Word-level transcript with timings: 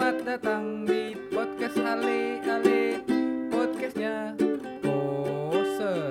Selamat 0.00 0.24
datang 0.24 0.88
di 0.88 1.12
podcast 1.28 1.76
Ale 1.76 2.40
Ale 2.48 3.04
Podcastnya 3.52 4.32
poser 4.80 6.08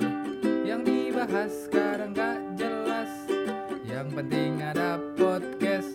Yang 0.62 0.82
dibahas 0.86 1.50
sekarang 1.66 2.14
gak 2.14 2.38
jelas 2.54 3.10
Yang 3.90 4.14
penting 4.14 4.62
ada 4.62 5.02
podcast 5.18 5.90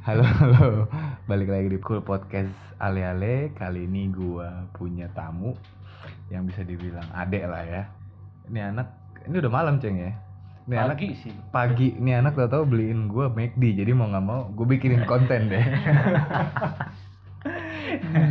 Halo 0.00 0.24
halo, 0.40 0.88
balik 1.28 1.52
lagi 1.52 1.76
di 1.76 1.78
Cool 1.84 2.00
Podcast 2.00 2.56
Ale 2.80 3.04
Ale. 3.04 3.52
Kali 3.52 3.84
ini 3.84 4.08
gua 4.08 4.64
punya 4.72 5.12
tamu 5.12 5.52
yang 6.32 6.48
bisa 6.48 6.64
dibilang 6.64 7.04
adek 7.20 7.44
lah 7.52 7.64
ya. 7.68 7.82
Ini 8.48 8.72
anak, 8.72 8.88
ini 9.28 9.44
udah 9.44 9.52
malam 9.52 9.76
ceng 9.76 10.08
ya. 10.08 10.16
Ini 10.68 10.76
anak 10.76 10.98
Pagi 11.00 11.08
sih. 11.18 11.34
pagi. 11.50 11.88
Ini 11.96 12.20
anak 12.20 12.36
tau 12.36 12.48
tau 12.48 12.64
beliin 12.68 13.08
gua 13.08 13.32
McD, 13.32 13.80
jadi 13.80 13.90
mau 13.96 14.06
nggak 14.06 14.24
mau 14.24 14.50
gue 14.52 14.66
bikinin 14.68 15.02
konten 15.08 15.48
deh. 15.48 15.64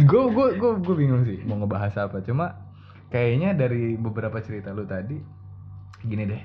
gue 0.05 0.23
gue 0.29 0.47
gue 0.55 0.71
gue 0.79 0.95
bingung 0.95 1.25
sih 1.25 1.41
mau 1.43 1.57
ngebahas 1.59 2.09
apa. 2.09 2.21
Cuma 2.23 2.55
kayaknya 3.09 3.57
dari 3.57 3.97
beberapa 3.97 4.39
cerita 4.39 4.71
lu 4.71 4.85
tadi, 4.85 5.17
gini 6.05 6.23
deh. 6.29 6.43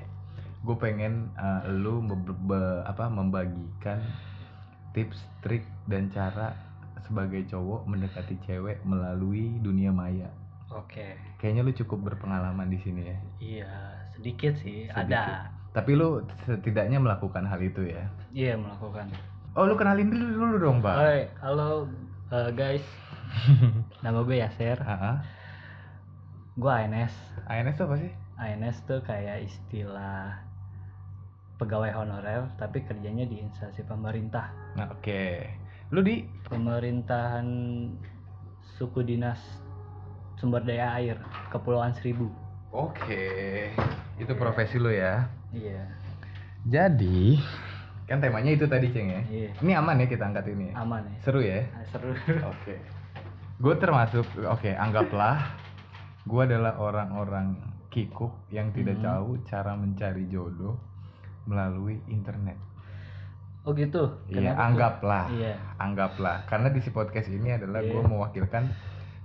Gue 0.65 0.77
pengen 0.81 1.29
uh, 1.37 1.69
lu 1.69 2.01
be- 2.03 2.41
be- 2.49 2.83
apa 2.89 3.07
membagikan 3.13 4.01
tips, 4.97 5.21
trik 5.45 5.63
dan 5.87 6.09
cara 6.09 6.57
sebagai 7.05 7.45
cowok 7.53 7.85
mendekati 7.85 8.41
cewek 8.49 8.81
melalui 8.83 9.61
dunia 9.61 9.93
maya. 9.93 10.33
Oke. 10.73 11.15
Kayaknya 11.39 11.63
lu 11.63 11.73
cukup 11.77 11.99
berpengalaman 12.11 12.67
di 12.67 12.81
sini 12.81 13.03
ya. 13.07 13.19
Iya, 13.39 13.73
sedikit 14.17 14.57
sih. 14.59 14.89
Sedikit. 14.91 15.13
Ada. 15.13 15.54
Tapi 15.75 15.99
lu 15.99 16.23
setidaknya 16.47 17.03
melakukan 17.03 17.43
hal 17.51 17.59
itu 17.59 17.83
ya. 17.83 18.07
Iya, 18.31 18.55
melakukan. 18.55 19.11
Oh, 19.59 19.67
lu 19.67 19.75
kenalin 19.75 20.07
dulu 20.07 20.27
dulu 20.39 20.57
dong, 20.63 20.79
Pak. 20.79 20.95
Hai, 20.95 21.27
halo 21.43 21.91
eh, 22.31 22.51
guys. 22.55 22.87
Nama 24.07 24.23
gue 24.23 24.37
Yaser. 24.39 24.79
Heeh. 24.79 25.17
Gue 26.55 26.71
ANS. 26.71 27.11
ANS 27.51 27.75
tuh 27.75 27.91
apa 27.91 27.97
sih? 27.99 28.13
ANS 28.39 28.79
tuh 28.87 29.03
kayak 29.03 29.51
istilah 29.51 30.39
pegawai 31.59 31.91
honorer 31.91 32.47
tapi 32.55 32.87
kerjanya 32.87 33.27
di 33.27 33.43
instansi 33.43 33.83
pemerintah. 33.83 34.55
Nah, 34.79 34.95
oke. 34.95 35.27
Lu 35.91 36.07
di 36.07 36.23
Pemerintahan 36.47 37.47
suku 38.79 39.03
dinas 39.03 39.43
sumber 40.39 40.63
daya 40.63 40.95
air 41.03 41.19
Kepulauan 41.51 41.99
Seribu. 41.99 42.31
Oke. 42.71 43.75
Itu 44.17 44.33
profesi 44.35 44.79
lu 44.79 44.91
ya. 44.91 45.27
Iya. 45.51 45.85
Jadi, 46.65 47.39
kan 48.07 48.19
temanya 48.19 48.51
itu 48.53 48.65
tadi, 48.65 48.89
Ceng 48.89 49.09
ya. 49.11 49.23
Iya. 49.27 49.51
Ini 49.61 49.73
aman 49.77 50.01
ya 50.01 50.07
kita 50.07 50.25
angkat 50.25 50.49
ini. 50.49 50.73
ya? 50.73 50.75
Aman 50.81 51.03
ya. 51.05 51.17
Seru 51.21 51.41
ya? 51.41 51.61
Ah, 51.73 51.85
Seru. 51.89 52.13
Oke. 52.53 52.77
Gue 53.55 53.75
termasuk 53.79 54.27
oke, 54.45 54.67
anggaplah 54.67 55.55
gue 56.27 56.43
adalah 56.43 56.75
orang-orang 56.75 57.55
kikuk 57.87 58.51
yang 58.51 58.75
tidak 58.75 58.99
Mhm. 58.99 59.05
tahu 59.07 59.29
cara 59.47 59.79
mencari 59.79 60.27
jodoh 60.27 60.75
melalui 61.47 62.03
internet. 62.11 62.59
Oh 63.63 63.71
gitu. 63.73 64.21
Iya, 64.27 64.59
anggaplah. 64.59 65.31
Iya. 65.31 65.55
Anggaplah 65.79 66.43
karena 66.45 66.69
di 66.69 66.83
si 66.83 66.91
podcast 66.91 67.31
ini 67.31 67.55
adalah 67.55 67.79
gue 67.81 67.95
Iya. 67.95 68.11
mewakilkan 68.11 68.65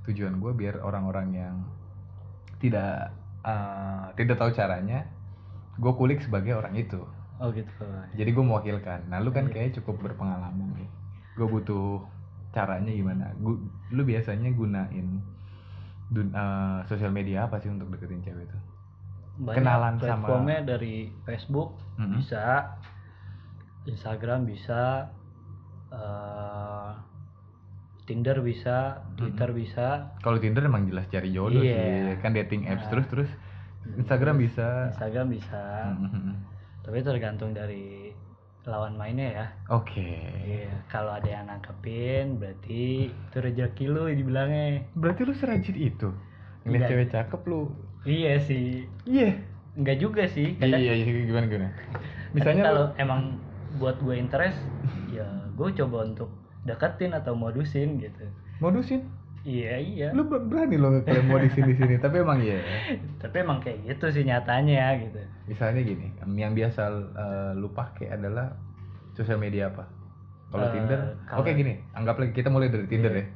tujuan 0.05 0.37
gue 0.37 0.51
biar 0.53 0.77
orang-orang 0.79 1.27
yang 1.33 1.55
tidak 2.61 3.09
eh, 3.49 4.03
tidak 4.15 4.37
tahu 4.37 4.51
caranya 4.51 5.09
gue 5.75 5.93
kulik 5.95 6.19
sebagai 6.19 6.53
orang 6.53 6.75
itu. 6.75 7.01
Oh 7.39 7.49
gitu. 7.49 7.87
Jadi 8.13 8.29
gue 8.29 8.43
mewakilkan. 8.43 9.07
Nah, 9.07 9.17
lu 9.17 9.31
kan 9.31 9.47
Iya. 9.47 9.51
kayaknya 9.51 9.73
cukup 9.79 9.95
berpengalaman 10.03 10.75
nih. 10.75 10.89
Gue 11.33 11.47
butuh 11.47 12.03
caranya 12.51 12.91
gimana? 12.91 13.31
Gu- 13.37 13.63
lu 13.89 14.01
biasanya 14.03 14.51
gunain 14.51 15.23
dun- 16.09 16.35
eh, 16.35 16.79
sosial 16.85 17.09
media 17.09 17.47
apa 17.47 17.57
sih 17.57 17.69
untuk 17.69 17.87
deketin 17.89 18.19
cewek 18.19 18.43
itu? 18.43 18.57
Banyak 19.39 19.55
Kenalan 19.55 19.93
sama- 19.95 20.03
platformnya 20.03 20.59
dari 20.67 21.15
Facebook 21.23 21.79
Mm-mm. 21.95 22.19
bisa, 22.19 22.75
Instagram 23.85 24.43
bisa, 24.43 25.07
eh, 25.89 26.78
Tinder 28.09 28.41
bisa, 28.41 29.05
Twitter 29.13 29.53
bisa, 29.53 30.17
Kalau 30.25 30.41
Tinder 30.41 30.65
emang 30.65 30.89
jelas 30.89 31.05
cari 31.07 31.29
jodoh 31.29 31.61
Iya. 31.61 32.17
sih, 32.17 32.25
kan 32.25 32.33
dating 32.33 32.65
apps 32.65 32.89
Nah. 32.89 32.97
terus 32.97 33.05
terus 33.05 33.29
Instagram 33.93 34.41
bisa. 34.41 34.89
Instagram 34.89 35.29
bisa. 35.29 35.93
Mhm. 35.93 36.33
Tapi 36.81 37.05
tergantung 37.05 37.53
dari 37.53 38.09
lawan 38.65 38.97
mainnya 38.97 39.29
ya. 39.29 39.45
Oke. 39.69 40.01
Iya, 40.41 40.73
kalau 40.89 41.13
ada 41.13 41.29
yang 41.29 41.45
nangkepin 41.45 42.41
berarti 42.41 43.13
itu 43.13 43.37
rezeki 43.37 43.85
lu 43.87 44.09
dibilangnya. 44.09 44.89
Berarti 44.97 45.21
lu 45.23 45.33
serajin 45.33 45.77
itu. 45.77 46.09
Ngeliat 46.65 46.89
cewek 46.89 47.07
cakep 47.09 47.41
lu. 47.45 47.69
Iya 48.03 48.41
sih. 48.41 48.89
Iya. 49.05 49.37
Enggak 49.77 49.97
juga 50.01 50.25
sih. 50.25 50.57
Iya, 50.57 50.65
Kadang 50.65 50.81
iya, 50.81 50.93
iya, 50.97 51.23
gimana 51.29 51.45
gimana? 51.45 51.69
Misalnya 51.69 52.33
Misalnya 52.33 52.63
kalau 52.65 52.83
lu 52.83 52.93
emang 52.97 53.21
buat 53.77 53.97
gue 54.01 54.15
interest, 54.17 54.59
ya 55.13 55.25
gue 55.53 55.69
coba 55.77 56.09
untuk 56.09 56.29
deketin 56.63 57.11
atau 57.11 57.33
modusin 57.33 57.97
gitu. 57.97 58.25
modusin. 58.57 59.07
Iya 59.39 59.79
iya. 59.79 60.07
Lu 60.11 60.27
ber- 60.27 60.43
berani 60.43 60.75
lo 60.75 60.91
ngeklaim 60.91 61.23
mau 61.25 61.39
di 61.39 61.47
sini 61.47 61.71
sini, 61.71 61.95
tapi 61.95 62.19
emang 62.19 62.39
iya. 62.39 62.59
Tapi 63.23 63.35
emang 63.39 63.63
kayak 63.63 63.87
gitu 63.87 64.11
sih 64.11 64.23
nyatanya 64.23 64.99
gitu. 64.99 65.15
Misalnya 65.47 65.79
gini, 65.79 66.11
yang 66.35 66.51
biasa 66.51 66.81
eh, 67.15 67.51
lu 67.55 67.71
pakai 67.71 68.11
adalah 68.11 68.51
sosial 69.13 69.39
media 69.39 69.71
apa? 69.71 69.87
Kalau 70.49 70.65
Eh, 70.67 70.73
Tinder, 70.73 70.99
kalau- 71.23 71.39
oke 71.39 71.51
gini, 71.53 71.79
anggaplah 71.93 72.27
kita 72.29 72.51
mulai 72.51 72.67
dari 72.67 72.83
Tinder 72.85 73.13
Iya. 73.13 73.23
ya. 73.23 73.27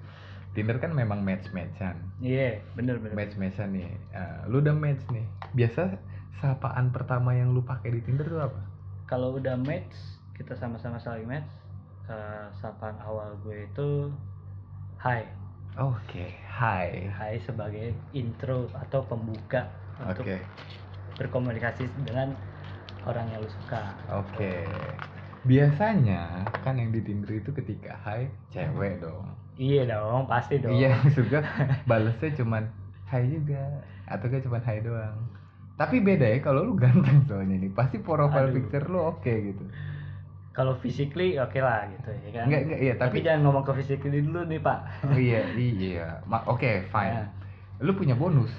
Tinder 0.54 0.78
kan 0.78 0.92
memang 0.92 1.24
match-matchan. 1.24 1.96
Iya 2.20 2.60
bener 2.76 3.00
bener. 3.00 3.16
Match-matchan 3.16 3.72
nih. 3.72 3.88
Eh, 4.12 4.40
lu 4.46 4.60
udah 4.60 4.76
match 4.76 5.02
nih. 5.10 5.24
Biasa 5.56 5.98
sapaan 6.36 6.92
pertama 6.92 7.32
yang 7.32 7.56
lu 7.56 7.64
pakai 7.64 7.90
di 7.90 8.04
Tinder 8.04 8.28
tuh 8.28 8.44
apa? 8.44 8.60
Kalau 9.08 9.34
udah 9.34 9.56
match, 9.58 9.96
kita 10.36 10.54
sama-sama 10.54 11.00
saling 11.00 11.26
match. 11.26 11.48
Eh, 12.10 12.46
sapaan 12.60 12.98
awal 13.08 13.30
gue 13.44 13.58
itu 13.68 13.82
Hai. 14.98 15.24
Oke, 15.78 16.26
hai. 16.58 17.14
Hai 17.18 17.40
sebagai 17.48 17.88
intro 18.22 18.60
atau 18.84 19.02
pembuka 19.10 19.62
untuk 20.04 20.28
Oke, 20.28 20.46
berkomunikasi 21.20 21.84
dengan 22.08 22.36
orang 23.10 23.26
yang 23.32 23.40
lu 23.46 23.52
suka. 23.52 23.84
oke. 24.10 24.54
Biasanya 25.44 26.48
kan 26.64 26.80
yang 26.80 26.90
di 26.96 27.02
Tinder 27.04 27.32
itu 27.36 27.52
ketika 27.52 27.92
hai 28.08 28.32
cewek 28.54 29.04
dong. 29.04 29.28
Iya 29.64 29.82
dong, 29.92 30.22
pasti 30.32 30.56
dong. 30.66 30.88
Iya, 30.88 30.96
juga 31.18 31.38
balesnya 31.90 32.30
cuman 32.40 32.64
hai 33.12 33.24
juga 33.36 33.84
atau 34.08 34.26
gak 34.32 34.44
cuman 34.48 34.64
hai 34.68 34.80
doang. 34.80 35.20
Tapi 35.80 35.96
beda 36.00 36.26
ya 36.34 36.40
kalau 36.46 36.62
lu 36.68 36.74
ganteng 36.80 37.26
soalnya 37.28 37.56
nih, 37.60 37.72
pasti 37.74 37.98
profile 38.00 38.48
Aduh. 38.48 38.56
picture 38.56 38.86
lu 38.88 39.00
oke 39.12 39.34
gitu. 39.50 39.64
Kalau 40.54 40.74
physically 40.78 41.42
oke 41.42 41.58
lah 41.58 41.90
gitu 41.94 42.10
ya 42.14 42.30
kan. 42.30 42.46
Enggak 42.46 42.62
enggak 42.66 42.80
iya, 42.86 42.94
Tapi, 42.94 43.06
tapi, 43.10 43.18
jangan 43.26 43.42
ngomong 43.50 43.64
ke 43.68 43.74
physically 43.78 44.20
dulu 44.22 44.42
nih 44.46 44.60
pak. 44.62 44.78
Oh, 45.10 45.18
iya 45.18 45.42
iya. 45.58 46.06
Ma- 46.30 46.46
Oke, 46.46 46.86
fine. 46.94 47.14
Nah, 47.18 47.26
Lu 47.82 47.92
punya 47.98 48.16
bonus. 48.16 48.54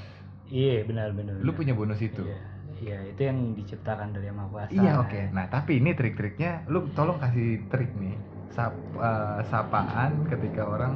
iya 0.51 0.83
benar 0.89 1.09
benar. 1.19 1.35
Lu 1.39 1.51
benar. 1.51 1.57
punya 1.59 1.73
bonus 1.79 2.01
itu. 2.03 2.23
Iya, 2.27 2.37
iya 2.83 2.97
itu 3.11 3.21
yang 3.29 3.39
diciptakan 3.59 4.09
dari 4.15 4.27
yang 4.29 4.37
maha 4.41 4.51
kuasa. 4.53 4.75
Iya, 4.75 4.91
oke. 5.03 5.21
Nah, 5.37 5.47
tapi 5.55 5.73
ini 5.81 5.91
trik-triknya 5.99 6.51
lu 6.73 6.79
tolong 6.99 7.19
kasih 7.23 7.47
trik 7.71 7.91
nih. 8.03 8.15
Sap, 8.55 8.75
eh, 8.99 9.39
sapaan 9.51 10.13
ketika 10.31 10.63
orang 10.75 10.95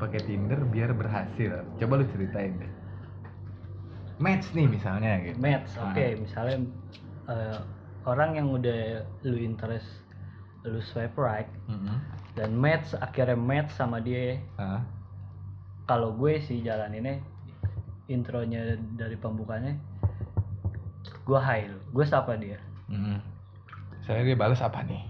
pakai 0.00 0.20
Tinder 0.26 0.60
biar 0.74 0.90
berhasil. 0.96 1.52
Coba 1.78 1.92
lu 2.00 2.04
ceritain 2.12 2.52
deh. 2.62 2.72
Match 4.20 4.54
nih 4.54 4.66
misalnya 4.70 5.10
gitu. 5.26 5.38
Match, 5.40 5.70
Nah. 5.76 5.90
oke. 5.90 6.04
Misalnya 6.24 6.56
eh, 7.28 7.58
orang 8.06 8.30
yang 8.38 8.48
udah 8.52 8.76
lu 9.26 9.36
interest, 9.38 9.88
lu 10.62 10.78
swipe 10.80 11.18
right 11.18 11.50
Mm-mm. 11.66 11.98
dan 12.32 12.54
match 12.54 12.94
akhirnya 12.96 13.34
match 13.34 13.70
sama 13.72 13.98
dia. 13.98 14.38
Ah. 14.54 14.82
Kalau 15.84 16.14
gue 16.14 16.38
sih 16.40 16.62
jalan 16.62 16.94
ini 16.94 17.18
intronya 18.06 18.74
dari 18.94 19.14
pembukanya 19.14 19.74
gue 21.22 21.38
hai 21.38 21.66
lu, 21.66 21.78
gue 21.92 22.04
sapa 22.04 22.34
dia. 22.34 22.58
Mm-mm. 22.86 23.18
Saya 24.02 24.22
dia 24.22 24.34
balas 24.34 24.58
apa 24.58 24.82
nih? 24.82 25.02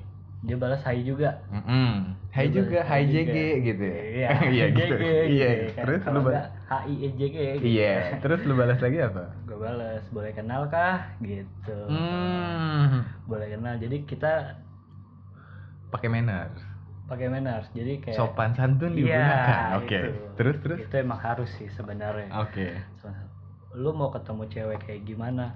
Dia 0.43 0.57
balas 0.59 0.83
hai 0.83 1.01
juga. 1.01 1.39
Mm-mm. 1.49 2.19
Hai 2.29 2.49
Dia 2.49 2.57
juga, 2.59 2.79
hai 2.83 3.05
JG 3.07 3.29
juga. 3.29 3.63
gitu. 3.63 3.85
ya? 3.85 4.01
Iya, 4.03 4.29
Iya 4.57 4.67
gitu. 4.69 4.95
JG, 4.97 5.05
Iya. 5.05 5.49
gitu 5.49 5.65
kan. 5.71 5.85
Terus 5.85 6.01
lu 6.05 6.21
balas. 6.21 6.47
HI 6.73 6.95
EJG 7.05 7.37
gitu. 7.37 7.65
Iya. 7.69 7.93
Terus 8.19 8.41
lu 8.43 8.55
balas 8.57 8.79
lagi 8.81 8.99
apa? 8.99 9.25
Gue 9.45 9.59
balas, 9.59 10.03
boleh 10.09 10.33
kenal 10.33 10.63
kah? 10.67 10.99
Gitu. 11.21 11.79
Hmm. 11.87 13.05
Boleh 13.25 13.49
kenal. 13.53 13.77
Jadi 13.79 13.97
kita 14.05 14.57
Pakai 15.93 16.09
manner. 16.09 16.49
pakai 17.03 17.29
manners. 17.29 17.69
Jadi 17.71 18.01
kayak 18.01 18.17
Sopan 18.17 18.57
santun 18.57 18.97
Iya, 18.97 19.05
digunakan. 19.05 19.69
Oke. 19.77 19.99
itu. 20.01 20.11
Terus 20.33 20.57
terus. 20.59 20.79
Itu 20.81 20.95
emang 20.97 21.21
harus 21.21 21.51
sih 21.53 21.69
sebenarnya. 21.69 22.33
Oke. 22.35 22.73
Soalnya, 22.97 23.29
Lu 23.75 23.93
mau 23.93 24.09
ketemu 24.09 24.49
cewek 24.49 24.79
kayak 24.81 25.05
gimana? 25.05 25.53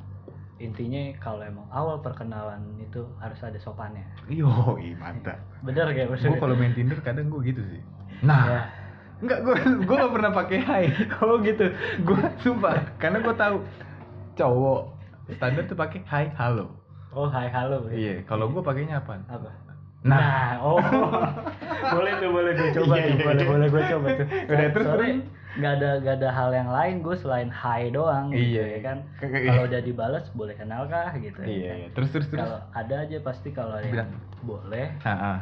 Intinya 0.56 1.00
kalau 1.16 1.40
emang 1.40 1.64
awal 1.70 2.00
perkenalan 2.00 2.60
itu 2.78 3.00
harus 3.16 3.40
ada 3.40 3.56
sopannya. 3.56 4.04
Yo, 4.26 4.48
mantap. 4.94 5.40
Bener 5.60 5.88
kayak 5.90 6.12
Gue 6.12 6.36
kalau 6.36 6.52
main 6.54 6.72
Tinder 6.72 7.00
kadang 7.00 7.28
gue 7.28 7.40
gitu 7.42 7.64
sih. 7.66 7.80
Nah, 8.20 8.42
Ya. 8.46 8.60
enggak 9.18 9.40
gue 9.40 9.56
gue 9.82 9.96
gak 9.96 10.12
pernah 10.12 10.32
pakai 10.34 10.58
hai. 10.68 10.84
Oh 11.18 11.40
gitu. 11.40 11.72
gue 12.02 12.20
sumpah 12.38 12.84
karena 12.96 13.20
gue 13.20 13.32
tahu 13.32 13.56
cowok 14.34 14.80
standar 15.32 15.64
tuh 15.64 15.74
pakai 15.74 16.00
hai 16.06 16.26
halo. 16.34 16.68
Oh 17.12 17.24
hai 17.26 17.48
halo. 17.48 17.88
Iya, 17.88 18.24
kalau 18.24 18.48
gue 18.48 18.60
pakainya 18.60 19.00
apa? 19.00 19.24
Apa? 19.26 19.48
Nah. 20.06 20.18
Nah, 20.18 20.50
oh. 20.62 20.78
boleh 21.94 22.12
tuh, 22.16 22.30
boleh 22.30 22.52
gue 22.52 22.70
coba 22.72 22.94
Iya, 22.94 23.02
tuh, 23.02 23.10
iya, 23.12 23.24
boleh, 23.24 23.42
iya. 23.42 23.50
boleh 23.50 23.66
gue 23.66 23.82
coba 23.90 24.06
tuh. 24.12 24.26
Udah, 24.50 24.68
terus, 24.70 24.86
terus? 24.88 25.16
nggak 25.56 25.72
ada 25.72 25.90
nggak 25.98 26.16
ada 26.20 26.30
hal 26.30 26.50
yang 26.52 26.68
lain 26.68 26.94
gue 27.00 27.16
selain 27.16 27.48
hi 27.48 27.88
doang 27.88 28.28
gitu 28.28 28.44
Iya, 28.60 28.64
ya 28.76 28.80
kan. 28.84 28.98
Kayak- 29.16 29.44
Kalau 29.46 29.62
udah 29.64 29.80
dibalas 29.80 30.24
boleh 30.30 30.54
kenal 30.54 30.82
kah 30.86 31.10
gitu 31.16 31.38
ya 31.40 31.48
Iya, 31.48 31.64
kan? 31.66 31.76
iya. 31.76 31.88
Terus 31.90 32.08
terus 32.12 32.26
terus. 32.28 32.40
Kalau 32.44 32.58
ada 32.70 32.94
aja 33.00 33.16
pasti 33.18 33.48
kalau 33.50 33.72
ada 33.72 33.82
yang 33.82 33.94
Bilang. 34.04 34.10
boleh 34.42 34.86
Ah, 35.00 35.10
ah. 35.10 35.38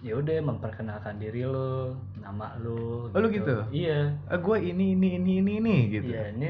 ya 0.00 0.12
udah 0.14 0.36
memperkenalkan 0.40 1.16
diri 1.16 1.44
lu, 1.44 1.92
nama 2.16 2.52
lu. 2.56 3.08
Oh, 3.08 3.18
lu 3.18 3.28
gitu? 3.28 3.64
Iya. 3.68 4.12
Eh, 4.28 4.38
gue 4.38 4.56
ini 4.60 4.92
ini 4.92 5.16
ini 5.16 5.32
ini 5.40 5.52
ini 5.56 5.76
gitu. 5.90 6.08
Iya, 6.08 6.30
ini 6.30 6.46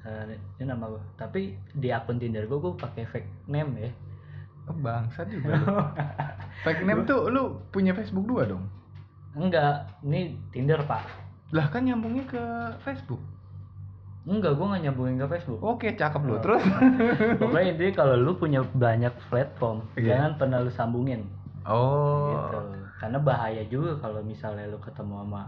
eh, 0.00 0.22
ini 0.56 0.64
nama 0.64 0.88
gue. 0.88 1.02
Tapi 1.14 1.40
di 1.70 1.88
akun 1.88 2.16
Tinder 2.16 2.44
gue 2.44 2.56
gue 2.58 2.72
pakai 2.72 3.04
fake 3.04 3.30
name 3.46 3.72
ya. 3.78 3.90
Bangsat 4.78 5.26
juga. 5.28 5.58
Fake 6.64 6.84
name 6.84 7.02
tuh 7.08 7.30
lu 7.32 7.58
punya 7.70 7.96
Facebook 7.96 8.26
dua 8.28 8.46
dong. 8.46 8.64
Enggak, 9.34 9.86
ini 10.02 10.36
Tinder 10.50 10.82
pak. 10.84 11.06
Lah 11.50 11.66
kan 11.70 11.86
nyambungnya 11.86 12.26
ke 12.26 12.42
Facebook. 12.82 13.18
Enggak, 14.28 14.52
gue 14.54 14.66
nggak 14.68 14.82
nyambungin 14.84 15.16
ke 15.16 15.26
Facebook. 15.32 15.60
Oke, 15.64 15.96
cakep 15.96 16.22
lu. 16.28 16.36
Terus 16.44 16.60
Pokoknya 17.40 17.72
intinya 17.72 17.92
kalau 18.04 18.14
lu 18.20 18.32
punya 18.36 18.60
banyak 18.76 19.14
platform, 19.32 19.80
Iya. 19.96 20.14
jangan 20.14 20.32
pernah 20.36 20.58
lu 20.60 20.70
sambungin. 20.70 21.24
Oh. 21.64 22.36
Gitu. 22.36 22.58
Karena 23.00 23.18
bahaya 23.18 23.62
juga 23.72 23.96
kalau 23.96 24.20
misalnya 24.20 24.68
lu 24.68 24.76
ketemu 24.76 25.24
sama 25.24 25.42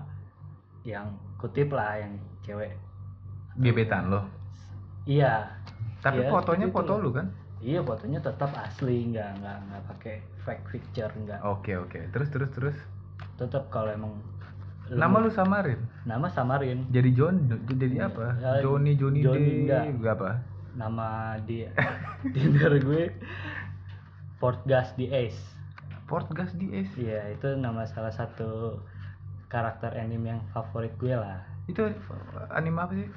yang 0.89 1.07
kutip 1.37 1.69
lah 1.71 2.01
yang 2.01 2.17
cewek. 2.43 2.73
Gebetan 3.61 4.09
lo. 4.09 4.25
Iya. 5.05 5.53
Tapi 6.01 6.25
Iya, 6.25 6.31
fotonya 6.33 6.67
foto 6.73 6.97
lu 6.99 7.13
kan? 7.13 7.29
Iya, 7.63 7.79
fotonya 7.81 8.19
tetap 8.19 8.51
asli, 8.59 9.07
nggak 9.09 9.31
nggak 9.39 9.57
nggak 9.63 9.83
pakai 9.87 10.15
fake 10.43 10.65
picture, 10.69 11.13
nggak. 11.15 11.41
Oke, 11.47 11.79
oke. 11.79 12.11
Terus 12.11 12.29
terus 12.29 12.51
terus. 12.51 12.77
Tetap 13.39 13.71
kalau 13.71 13.89
emang 13.89 14.13
Nama 14.93 15.17
lu 15.23 15.31
samarin. 15.31 15.79
nama 16.05 16.27
samarin. 16.29 16.85
Jadi 16.91 17.11
John 17.15 17.49
jadi 17.65 17.97
Iya. 17.97 18.11
apa? 18.11 18.27
Ya, 18.37 18.51
Johnny 18.61 18.93
Johnny, 18.99 19.23
Johnny 19.25 19.65
D 19.65 19.71
enggak. 19.71 20.19
apa? 20.19 20.31
Nama 20.75 21.09
di 21.41 21.65
Tinder 22.35 22.77
gue 22.77 23.15
Portgas 24.37 24.93
di 24.99 25.07
Ace. 25.09 25.39
Portgas 26.05 26.53
DS. 26.53 26.93
Iya, 26.99 27.33
itu 27.33 27.57
nama 27.57 27.87
salah 27.87 28.13
satu 28.13 28.83
karakter 29.49 29.97
anime 29.97 30.35
yang 30.35 30.43
favorit 30.53 30.93
gue 30.99 31.15
lah. 31.15 31.41
Itu 31.65 31.89
anime 32.51 32.79
apa 32.83 32.93
sih? 32.93 33.09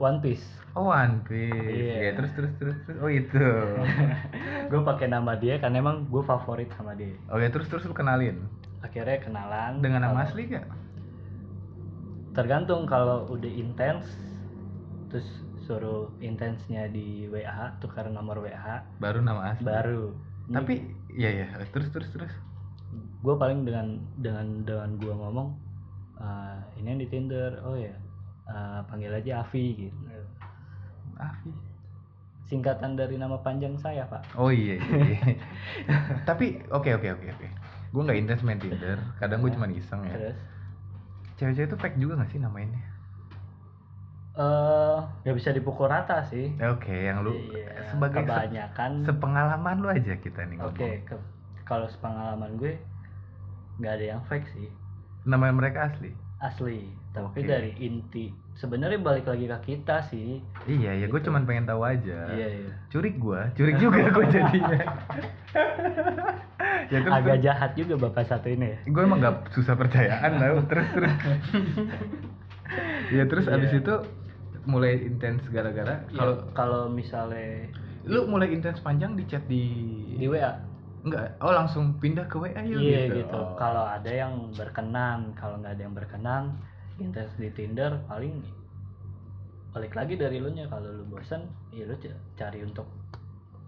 One 0.00 0.18
Piece. 0.18 0.42
Oh 0.72 0.88
One 0.88 1.20
Piece. 1.28 1.52
Iya. 1.52 1.96
Iya, 2.00 2.10
terus 2.16 2.32
terus 2.32 2.52
terus 2.56 2.76
terus. 2.88 2.98
Oh 3.04 3.10
itu. 3.12 3.36
gue 4.72 4.80
pakai 4.80 5.12
nama 5.12 5.36
dia 5.36 5.60
karena 5.60 5.84
emang 5.84 6.08
gue 6.08 6.22
favorit 6.24 6.72
sama 6.72 6.96
dia. 6.96 7.12
Oke, 7.28 7.44
terus 7.52 7.68
terus 7.68 7.84
lu 7.84 7.92
kenalin. 7.92 8.48
Akhirnya 8.80 9.20
kenalan. 9.20 9.84
Dengan 9.84 10.08
nama 10.08 10.24
asli 10.24 10.48
gak? 10.48 10.64
Tergantung 12.32 12.86
kalau 12.86 13.26
udah 13.28 13.50
intens, 13.50 14.06
terus 15.10 15.26
suruh 15.66 16.08
intensnya 16.18 16.86
di 16.88 17.26
WA, 17.28 17.74
tukar 17.82 18.06
nomor 18.08 18.40
WA, 18.40 18.80
Baru 19.02 19.20
nama 19.20 19.52
asli. 19.52 19.66
baru. 19.66 20.14
Tapi 20.50 20.82
iya 21.12 21.44
ya, 21.44 21.46
terus 21.70 21.90
terus 21.92 22.08
terus. 22.10 22.32
gue 23.20 23.34
paling 23.36 23.62
dengan 23.68 24.00
dengan 24.18 24.64
dengan 24.64 24.96
gue 24.96 25.12
ngomong 25.12 25.52
"Eh, 26.18 26.56
ini 26.80 26.88
yang 26.90 27.00
di 27.04 27.08
Tinder, 27.12 27.52
oh 27.62 27.76
ya 27.76 27.92
eh, 28.50 28.80
panggil 28.86 29.12
aja 29.14 29.32
Avi 29.40 29.66
gitu. 29.86 29.98
Afi. 31.16 31.50
Singkatan 32.44 32.98
dari 32.98 33.14
nama 33.14 33.38
panjang 33.38 33.78
saya 33.78 34.02
pak. 34.04 34.26
Oh 34.34 34.50
iya 34.50 34.74
iya. 34.76 34.98
iya. 35.06 35.20
Tapi 36.28 36.58
oke 36.68 36.90
oke 36.98 37.08
oke 37.14 37.26
oke. 37.30 37.46
Gue 37.90 38.02
nggak 38.02 38.18
intens 38.18 38.42
main 38.42 38.58
Tinder. 38.58 38.98
Kadang 39.16 39.38
gue 39.40 39.50
Ya. 39.50 39.56
cuma 39.56 39.66
iseng 39.70 40.02
ya. 40.02 40.14
Terus 40.18 40.36
Cewek-cewek 41.38 41.68
itu 41.68 41.76
fake 41.78 41.96
juga 41.96 42.20
gak 42.20 42.30
sih 42.30 42.38
namainnya? 42.38 42.82
eh 44.30 44.98
nggak 45.26 45.36
bisa 45.36 45.50
dipukul 45.50 45.90
rata 45.90 46.22
sih. 46.24 46.54
Oke, 46.62 47.10
yang 47.10 47.26
lu 47.26 47.34
Iya, 47.34 47.90
sebagai 47.90 48.22
se- 48.22 48.28
kebanyakan. 48.30 48.90
sepengalaman 49.04 49.76
lu 49.82 49.88
aja 49.90 50.14
kita 50.16 50.46
nih 50.46 50.56
ngomong. 50.56 50.70
Oke, 50.70 50.90
ke- 51.02 51.26
kalau 51.66 51.90
sepengalaman 51.90 52.54
gue 52.56 52.78
nggak 53.78 53.92
ada 53.96 54.04
yang 54.16 54.22
fake 54.24 54.46
sih, 54.54 54.68
Nama 55.26 55.50
mereka 55.50 55.90
asli. 55.90 56.14
Asli. 56.40 56.88
Tapi 57.10 57.38
Oke. 57.38 57.44
dari 57.44 57.74
inti, 57.76 58.30
sebenarnya 58.54 58.96
balik 58.96 59.26
lagi 59.26 59.44
ke 59.44 59.58
kita 59.66 60.06
sih. 60.06 60.38
Iya 60.64 60.94
ya, 60.94 61.06
gue 61.06 61.14
Gitu. 61.14 61.26
cuman 61.26 61.42
pengen 61.42 61.64
tahu 61.64 61.82
aja. 61.82 62.18
Iya 62.28 62.48
iya. 62.56 62.70
Curik 62.88 63.16
gua, 63.16 63.50
curik 63.52 63.76
juga 63.76 64.08
gue 64.08 64.24
jadinya. 64.34 64.78
ya 66.86 66.98
terus, 66.98 67.12
Agak 67.12 67.38
jahat 67.40 67.70
juga 67.74 67.94
bapak 68.00 68.24
satu 68.24 68.48
ini 68.48 68.66
ya. 68.68 68.78
gue 68.84 69.02
emang 69.02 69.18
gak 69.18 69.50
susah 69.50 69.74
percayaan 69.74 70.32
tau 70.36 70.58
terus 70.64 70.88
terus. 70.90 71.14
ya 73.10 73.22
terus 73.26 73.44
Iya. 73.44 73.54
abis 73.56 73.72
itu 73.76 73.94
mulai 74.62 74.92
intens 75.00 75.42
gara-gara 75.48 76.04
Kalau 76.08 76.14
kalau 76.14 76.34
kalau 76.52 76.82
misalnya 76.86 77.66
lu 78.02 78.24
mulai 78.24 78.48
intens 78.48 78.78
panjang 78.78 79.12
di 79.12 79.24
chat 79.24 79.42
di 79.44 79.64
di 80.14 80.26
WA, 80.26 80.56
enggak 81.00 81.32
oh 81.40 81.52
langsung 81.52 81.96
pindah 81.96 82.26
ke 82.28 82.36
WA 82.36 82.60
yuk 82.60 82.80
iya 82.80 83.08
gitu. 83.08 83.24
gitu. 83.24 83.38
Oh. 83.40 83.56
Kalau 83.56 83.84
ada 83.88 84.10
yang 84.10 84.52
berkenan, 84.52 85.32
kalau 85.34 85.56
nggak 85.60 85.72
ada 85.78 85.82
yang 85.82 85.94
berkenan, 85.96 86.42
intens 87.00 87.32
di 87.40 87.48
Tinder 87.52 87.96
paling 88.04 88.44
balik 89.70 89.94
lagi 89.94 90.18
dari 90.18 90.42
lu 90.42 90.50
nya 90.50 90.66
kalau 90.66 90.90
lu 90.90 91.04
bosan, 91.08 91.46
ya 91.70 91.86
lu 91.86 91.94
cari 92.34 92.60
untuk 92.66 92.90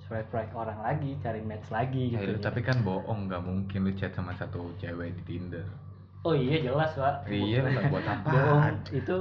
swipe 0.04 0.28
right 0.34 0.50
orang 0.52 0.76
lagi, 0.82 1.14
cari 1.22 1.40
match 1.40 1.70
lagi 1.70 2.12
Ya, 2.12 2.20
gitu. 2.20 2.42
tapi 2.42 2.60
kan 2.60 2.82
bohong 2.82 3.30
nggak 3.30 3.42
mungkin 3.46 3.86
lu 3.86 3.92
chat 3.94 4.12
sama 4.12 4.34
satu 4.34 4.74
cewek 4.82 5.14
di 5.16 5.22
Tinder. 5.24 5.64
Oh 6.22 6.34
iya 6.36 6.62
jelas 6.62 6.94
pak. 6.94 7.26
Iya 7.26 7.66
buat 7.90 8.06
apa? 8.06 8.30
Bohong 8.30 8.78
itu 8.94 9.16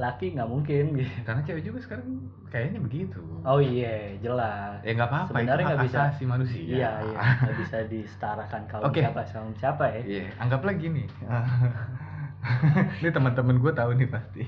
laki 0.00 0.32
nggak 0.32 0.48
mungkin 0.48 0.84
gitu. 0.98 1.12
Karena 1.22 1.40
cewek 1.44 1.62
juga 1.62 1.78
sekarang 1.84 2.08
kayaknya 2.48 2.80
begitu. 2.80 3.20
Oh 3.44 3.60
iya 3.60 4.16
jelas. 4.18 4.80
Ya 4.80 4.96
nggak 4.96 5.10
apa-apa 5.12 5.28
Sebenarnya 5.36 5.64
nggak 5.76 5.84
bisa. 5.84 5.98
asasi 6.08 6.24
manusia. 6.24 6.64
Iya 6.64 6.90
iya 7.04 7.18
nggak 7.44 7.56
bisa 7.60 7.78
disetarakan 7.92 8.62
kaum 8.66 8.82
Oke. 8.88 9.04
siapa 9.04 9.22
sama 9.28 9.52
siapa 9.54 9.84
ya. 9.92 10.00
Iya, 10.02 10.24
anggaplah 10.40 10.72
gini. 10.74 11.04
ini 13.04 13.08
teman-teman 13.12 13.60
gue 13.60 13.72
tahu 13.76 13.90
nih 14.00 14.08
pasti. 14.08 14.42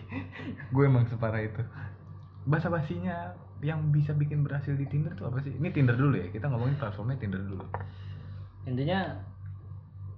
gue 0.72 0.82
emang 0.82 1.04
separah 1.06 1.44
itu. 1.44 1.60
Bahasa 2.48 2.72
basinya 2.72 3.36
yang 3.62 3.92
bisa 3.94 4.10
bikin 4.10 4.42
berhasil 4.42 4.74
di 4.74 4.88
Tinder 4.88 5.12
tuh 5.14 5.28
apa 5.28 5.38
sih? 5.44 5.52
Ini 5.54 5.68
Tinder 5.70 5.94
dulu 5.94 6.16
ya. 6.16 6.26
Kita 6.32 6.48
ngomongin 6.48 6.74
platformnya 6.80 7.20
Tinder 7.20 7.38
dulu. 7.38 7.62
Intinya 8.66 9.12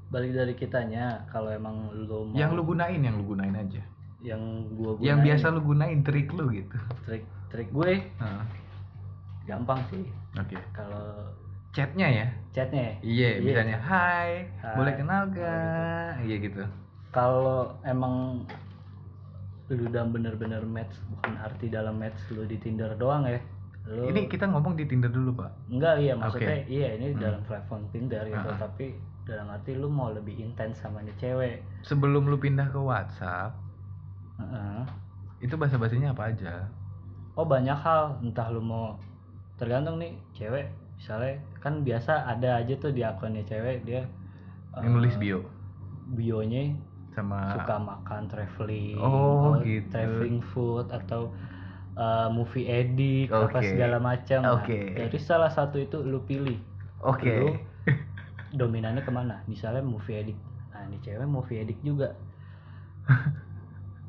balik 0.08 0.30
dari 0.30 0.54
kitanya 0.54 1.26
kalau 1.26 1.50
emang 1.50 1.90
lu 1.90 2.30
mau 2.30 2.36
Yang 2.38 2.50
lu 2.54 2.62
gunain, 2.64 3.00
yang 3.02 3.18
lu 3.18 3.26
gunain 3.26 3.52
aja. 3.52 3.82
Yang 4.24 4.40
gua 4.72 4.96
gunain 4.96 5.04
Yang 5.06 5.18
biasa 5.22 5.46
lu 5.50 5.60
gunain 5.62 6.00
trik 6.00 6.28
lu 6.32 6.44
gitu. 6.50 6.76
trik 7.04 7.24
trik 7.46 7.68
gue 7.70 7.92
Nah, 8.16 8.40
gampang 9.44 9.80
sih 9.86 10.08
Oke. 10.34 10.56
kalau 10.72 11.28
Chatnya 11.70 12.06
ya. 12.08 12.26
chatnya 12.50 12.96
Iya, 12.98 13.36
Iya. 13.36 13.42
misalnya 13.42 13.78
hai, 13.78 14.46
Hai. 14.56 14.74
boleh 14.74 14.92
kenal 14.94 15.22
Oh, 15.22 15.30
gitu. 15.30 15.54
Iya 16.24 16.36
gitu. 16.40 16.62
kalau 17.10 17.76
emang 17.84 18.42
lu 19.66 19.84
udah 19.84 20.04
bener-bener 20.06 20.60
match 20.62 20.92
bukan 21.08 21.34
arti 21.36 21.66
dalam 21.68 21.96
match 21.96 22.16
lu 22.30 22.44
di 22.44 22.56
Tinder 22.56 22.92
doang 22.94 23.24
ya 23.24 23.40
lu 23.86 24.08
Ini 24.08 24.26
kita 24.26 24.44
ngomong 24.46 24.74
di 24.74 24.84
Tinder 24.84 25.08
dulu, 25.08 25.36
Pak. 25.36 25.50
enggak 25.68 25.94
iya 25.98 26.12
maksudnya 26.14 26.56
Oke. 26.58 26.68
iya 26.70 26.88
ini 26.94 27.06
Hmm. 27.10 27.20
dalam 27.20 27.40
platform 27.42 27.82
Tinder 27.90 28.24
gitu 28.24 28.44
Ah. 28.46 28.56
tapi 28.58 28.86
dalam 29.22 29.48
arti 29.48 29.72
lu 29.72 29.88
mau 29.88 30.08
lebih 30.10 30.36
intens 30.38 30.78
sama 30.78 31.00
nih 31.00 31.16
cewek 31.18 31.56
Sebelum 31.82 32.24
lu 32.24 32.36
pindah 32.36 32.68
ke 32.68 32.76
WhatsApp, 32.76 33.56
Heeh. 34.38 34.82
itu 35.44 35.54
bahasa 35.60 35.76
basinya 35.78 36.10
apa 36.16 36.32
aja? 36.34 36.66
oh 37.34 37.46
banyak 37.46 37.74
hal 37.74 38.18
entah 38.22 38.46
lu 38.50 38.62
mau 38.62 38.94
tergantung 39.58 39.98
nih 39.98 40.14
cewek 40.34 40.70
misalnya 40.98 41.38
kan 41.58 41.82
biasa 41.82 42.30
ada 42.30 42.62
aja 42.62 42.74
tuh 42.78 42.94
di 42.94 43.02
akunnya 43.02 43.42
cewek 43.46 43.82
dia 43.82 44.06
Yang 44.78 44.92
nulis 44.94 45.14
eh, 45.14 45.20
bio 45.22 45.38
bionya 46.14 46.74
sama 47.14 47.58
suka 47.58 47.76
makan 47.78 48.22
traveling 48.30 48.98
Oh, 48.98 49.58
gitu. 49.62 49.90
traveling 49.90 50.38
food 50.42 50.86
atau 50.90 51.30
uh, 51.98 52.30
movie 52.30 52.66
edit 52.66 53.30
apa 53.30 53.58
Oke. 53.58 53.66
segala 53.66 53.98
macam 53.98 54.40
Nah, 54.42 54.54
Oke. 54.62 54.94
dari 54.94 55.18
salah 55.18 55.50
satu 55.50 55.78
itu 55.82 56.02
lu 56.02 56.22
pilih 56.26 56.58
Oke. 57.02 57.30
lu 57.34 57.50
dominannya 58.58 59.02
ke 59.02 59.10
mana 59.10 59.42
misalnya 59.50 59.82
movie 59.82 60.14
edit 60.14 60.38
nah 60.70 60.86
ini 60.86 60.98
cewek 61.02 61.26
movie 61.26 61.58
edit 61.62 61.78
juga 61.82 62.14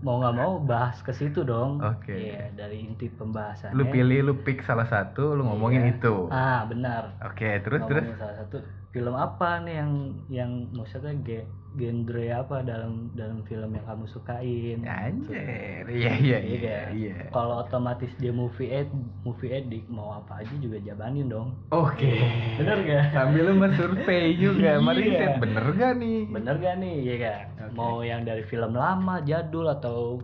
mau 0.05 0.21
nggak 0.21 0.35
mau 0.37 0.53
bahas 0.61 1.01
ke 1.01 1.09
situ 1.11 1.41
dong 1.41 1.81
Oke. 1.81 2.13
Iya, 2.13 2.53
dari 2.53 2.77
inti 2.79 3.09
pembahasannya 3.09 3.73
Lu 3.73 3.89
pilih, 3.89 4.19
lu 4.21 4.33
pick 4.37 4.61
salah 4.61 4.85
satu, 4.85 5.33
lu 5.33 5.41
ngomongin 5.43 5.81
Iya. 5.83 5.91
itu. 5.97 6.15
ah 6.29 6.61
benar 6.63 7.17
Oke, 7.25 7.49
terus 7.59 7.81
terus. 7.83 8.05
Ngomongin 8.05 8.21
salah 8.21 8.35
satu 8.37 8.57
film 8.95 9.11
apa 9.11 9.59
nih 9.59 9.75
yang 9.75 9.91
yang 10.31 10.51
maksudnya 10.71 11.11
ge- 11.19 11.43
genre 11.75 12.25
apa 12.31 12.63
dalam 12.63 13.11
dalam 13.11 13.43
film 13.43 13.67
yang 13.69 13.83
kamu 13.83 14.07
sukain 14.07 14.79
Anjir. 14.87 15.83
Iya 15.83 16.11
iya 16.15 16.37
Iya, 16.39 16.39
iya 16.39 16.77
iya. 16.95 17.15
kalau 17.29 17.59
otomatis 17.59 18.07
dia 18.15 18.31
movie 18.31 18.71
ed 18.71 18.87
movie 19.21 19.51
edik 19.51 19.83
mau 19.85 20.15
apa 20.15 20.39
aja 20.39 20.55
juga 20.55 20.79
jabanin 20.79 21.27
dong 21.27 21.51
Oke. 21.69 22.07
bener 22.55 22.79
gak 22.81 23.05
Sambil 23.11 23.43
lu 23.45 23.59
survei 23.75 24.31
juga, 24.35 24.79
Iya. 24.79 24.79
meriset 24.79 25.33
bener 25.35 25.65
gak 25.75 25.93
nih? 25.99 26.19
bener 26.31 26.55
gak 26.55 26.75
nih 26.79 26.95
ya 27.03 27.15
kan 27.19 27.43
Oke. 27.59 27.75
mau 27.75 27.95
yang 27.99 28.23
dari 28.23 28.43
film 28.43 28.71
lama 28.71 29.19
jadul 29.21 29.67
atau 29.67 30.23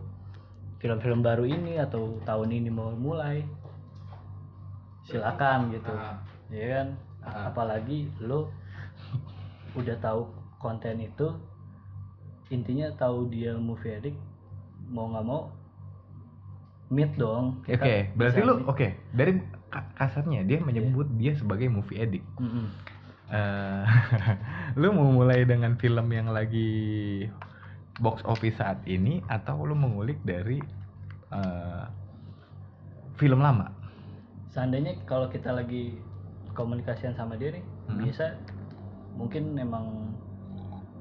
film-film 0.80 1.20
baru 1.20 1.44
ini 1.44 1.76
atau 1.76 2.16
tahun 2.24 2.48
ini 2.50 2.72
mau 2.72 2.88
mulai 2.90 3.44
silakan 5.04 5.68
gitu 5.70 5.92
ya 6.48 6.66
kan 6.72 6.88
Ah. 7.22 7.46
apalagi 7.46 8.10
lo 8.18 8.50
udah 9.78 9.96
tahu 10.04 10.22
konten 10.62 10.96
itu 11.08 11.26
intinya 12.56 12.88
tahu 13.00 13.18
dia 13.34 13.52
movie 13.68 13.92
addict 13.98 14.18
mau 14.94 15.06
nggak 15.10 15.26
mau 15.30 15.42
meet 16.92 17.10
dong 17.18 17.58
Oke, 17.72 17.72
Kita 17.72 17.86
berarti 18.18 18.38
bisa 18.38 18.46
lu 18.46 18.52
oke 18.70 18.86
dari 19.18 19.32
ka- 19.72 19.88
kasarnya 19.98 20.40
dia 20.48 20.58
menyebut 20.68 21.06
dia 21.20 21.32
sebagai 21.40 21.68
movie 21.76 21.98
addict. 22.04 22.26
Mm-mm. 22.40 22.66
Eh, 23.32 23.82
lu 24.80 24.92
mau 24.92 25.08
mulai 25.08 25.48
dengan 25.48 25.72
film 25.80 26.06
yang 26.12 26.28
lagi 26.36 26.68
box 28.00 28.20
office 28.28 28.58
saat 28.60 28.78
ini 28.88 29.22
atau 29.30 29.64
lu 29.64 29.72
mengulik 29.76 30.20
dari 30.24 30.60
eh, 31.32 31.84
film 33.18 33.40
lama? 33.40 33.72
seandainya 34.52 34.92
kalau 35.08 35.26
kita 35.32 35.50
lagi 35.58 35.96
komunikasian 36.58 37.14
sama 37.16 37.34
dia 37.40 37.50
nih 37.56 37.64
Hmm. 37.88 37.98
biasa 38.04 38.24
mungkin 39.14 39.54
emang 39.54 40.12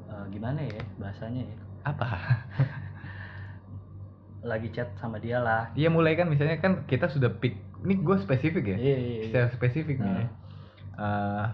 eh, 0.07 0.25
gimana 0.29 0.59
ya 0.61 0.81
bahasanya 0.97 1.43
ya 1.43 1.57
Apa? 1.81 2.05
lagi 4.41 4.73
chat 4.73 4.89
sama 4.97 5.21
dia 5.21 5.37
lah 5.37 5.69
Iya 5.73 5.93
mulai 5.93 6.17
kan 6.17 6.25
misalnya 6.25 6.57
kan 6.57 6.85
kita 6.89 7.05
sudah 7.07 7.29
pick. 7.37 7.57
Ini 7.81 7.97
gue 7.97 8.17
spesifik 8.21 8.73
ya. 8.73 8.77
iya 8.77 8.95
iya, 8.97 9.13
iya. 9.17 9.23
Secara 9.29 9.47
spesifik 9.53 9.97
nih. 9.97 10.05
Nah. 10.05 10.17
ya. 10.17 10.27
Eh, 10.97 11.45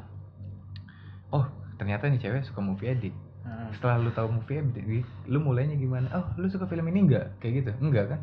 oh 1.31 1.45
ternyata 1.75 2.07
nih 2.07 2.19
cewek 2.19 2.43
suka 2.43 2.59
movie 2.59 2.91
addict. 2.91 3.15
Heeh. 3.43 3.67
Setelah 3.75 3.95
lu 3.99 4.11
tahu 4.11 4.27
movie 4.31 4.59
addict, 4.59 5.07
lu 5.27 5.39
mulainya 5.39 5.75
gimana? 5.75 6.07
Oh 6.11 6.27
lu 6.35 6.47
suka 6.47 6.67
film 6.67 6.87
ini 6.87 7.07
enggak? 7.07 7.31
Kayak 7.39 7.53
gitu? 7.63 7.71
Enggak 7.83 8.07
kan? 8.15 8.21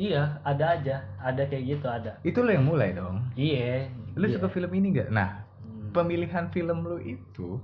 iya 0.00 0.40
ada 0.48 0.80
aja 0.80 1.04
ada 1.20 1.44
kayak 1.44 1.76
gitu 1.76 1.84
ada 1.84 2.16
Itu 2.24 2.40
lu 2.40 2.48
yang 2.56 2.64
mulai 2.64 2.96
dong. 2.96 3.20
iya 3.36 3.84
Lu 4.16 4.24
iya. 4.24 4.36
suka 4.40 4.48
film 4.48 4.72
ini 4.72 4.96
enggak? 4.96 5.08
Nah. 5.12 5.44
Pemilihan 5.90 6.48
film 6.48 6.82
lu 6.82 6.98
itu 6.98 7.58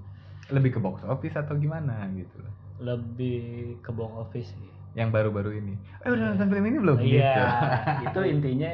lebih 0.49 0.71
ke 0.73 0.80
box 0.80 1.02
office 1.02 1.35
atau 1.35 1.54
gimana 1.54 2.06
gitu 2.12 2.38
loh. 2.38 2.52
lebih 2.78 3.40
ke 3.80 3.90
box 3.90 4.12
office 4.21 4.50
sih 4.52 4.71
Yang 4.92 5.09
baru-baru 5.12 5.50
ini. 5.54 5.75
Eh 6.00 6.09
udah 6.09 6.33
nonton 6.33 6.49
film 6.49 6.64
ini 6.66 6.78
belum? 6.78 6.97
iya 6.99 7.37
Gitu. 7.37 7.42
itu 8.06 8.21
intinya 8.26 8.71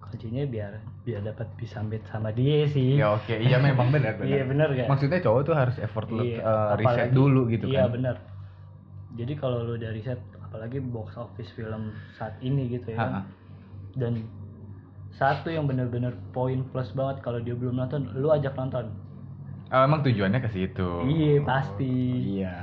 kuncinya 0.00 0.42
biar 0.44 0.72
biar 1.02 1.20
dapat 1.22 1.48
bisa 1.54 1.80
meet 1.80 2.00
sama 2.06 2.28
dia 2.30 2.64
sih 2.66 2.96
ya 2.96 3.12
oke, 3.12 3.34
iya 3.34 3.56
memang 3.58 3.88
benar 3.88 4.16
benar. 4.16 4.24
iya 4.26 4.42
bener 4.42 4.68
gak 4.74 4.88
Maksudnya 4.88 5.20
cowok 5.20 5.40
tuh 5.42 5.54
harus 5.54 5.76
effort 5.78 6.08
lu 6.08 6.24
Iya, 6.24 6.40
eh, 6.40 6.70
riset 6.76 7.10
dulu 7.12 7.44
gitu 7.46 7.68
iya 7.68 7.84
kan. 7.84 7.92
bener 7.92 8.16
jadi 9.10 9.32
kalau 9.34 9.64
lu 9.64 9.74
dari 9.76 9.98
riset 9.98 10.16
apalagi 10.38 10.80
box 10.80 11.12
office 11.14 11.52
film 11.52 11.92
saat 12.14 12.36
ini 12.40 12.68
gitu 12.70 12.88
ya 12.88 12.98
kan. 12.98 13.10
Ha-ha. 13.10 13.22
dan 13.94 14.12
satu 15.18 15.48
yang 15.48 15.66
bener-bener 15.66 16.14
poin 16.30 16.62
plus 16.64 16.90
banget 16.92 17.18
kalau 17.20 17.38
dia 17.38 17.52
belum 17.52 17.74
nonton 17.76 18.06
lu 18.14 18.30
ajak 18.30 18.54
nonton 18.54 18.86
Oh, 19.68 19.84
emang 19.84 20.00
tujuannya 20.00 20.40
ke 20.40 20.48
situ. 20.48 21.04
iya 21.04 21.44
pasti 21.44 21.92
Iya. 22.32 22.56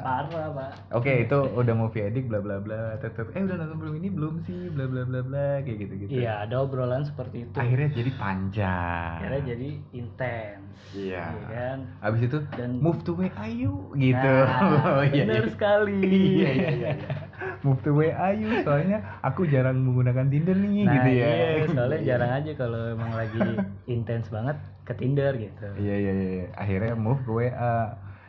parah 0.00 0.54
pak 0.54 0.70
Oke, 0.94 1.26
itu 1.26 1.34
udah 1.50 1.74
movie 1.74 1.98
addict 2.00 2.30
bla 2.30 2.38
bla 2.38 2.62
bla. 2.62 2.94
Tetep 2.96 3.34
eh 3.34 3.42
udah 3.42 3.58
nonton 3.58 3.82
film 3.82 3.94
ini 3.98 4.08
belum 4.08 4.34
sih? 4.40 4.70
Bla 4.70 4.86
bla 4.86 5.02
bla 5.02 5.20
bla 5.20 5.46
kayak 5.60 5.78
gitu-gitu. 5.82 6.14
iya 6.14 6.46
ada 6.46 6.62
obrolan 6.62 7.02
seperti 7.02 7.42
itu 7.42 7.58
Akhirnya 7.58 7.90
jadi 7.90 8.10
panjang. 8.14 9.16
akhirnya 9.18 9.42
jadi 9.48 9.68
intens 9.92 10.62
Iya. 10.94 11.24
Iya 11.26 11.46
kan 11.50 11.78
Abis 12.00 12.20
itu 12.22 12.38
Dan- 12.54 12.78
move 12.78 13.02
to 13.02 13.12
WAU 13.12 13.72
gitu. 13.98 14.32
Nah, 14.46 15.02
Iya, 15.10 15.26
bener 15.26 15.42
iya. 15.42 15.50
sekali 15.50 15.98
Iya, 16.38 16.50
iya, 16.52 16.70
iya, 16.70 16.88
iya. 16.94 17.16
Move 17.60 17.80
to 17.80 17.90
WAU 17.92 18.48
soalnya 18.60 18.98
aku 19.20 19.44
jarang 19.44 19.80
menggunakan 19.80 20.26
Tinder 20.26 20.52
nih 20.54 20.84
nah 20.84 20.92
gitu 20.92 21.08
ya. 21.10 21.26
iya 21.26 21.64
soalnya 21.74 21.96
Iya. 21.96 22.08
jarang 22.10 22.32
aja 22.34 22.52
kalau 22.54 22.80
emang 22.88 23.12
lagi 23.12 23.40
intens 23.86 24.28
banget 24.28 24.56
ke 24.82 24.92
Tinder 24.94 25.32
gitu 25.34 25.66
Iya 25.76 25.94
iya 25.96 26.12
iya. 26.12 26.44
Akhirnya 26.54 26.92
move 26.94 27.20
ke 27.20 27.30
WA, 27.30 27.76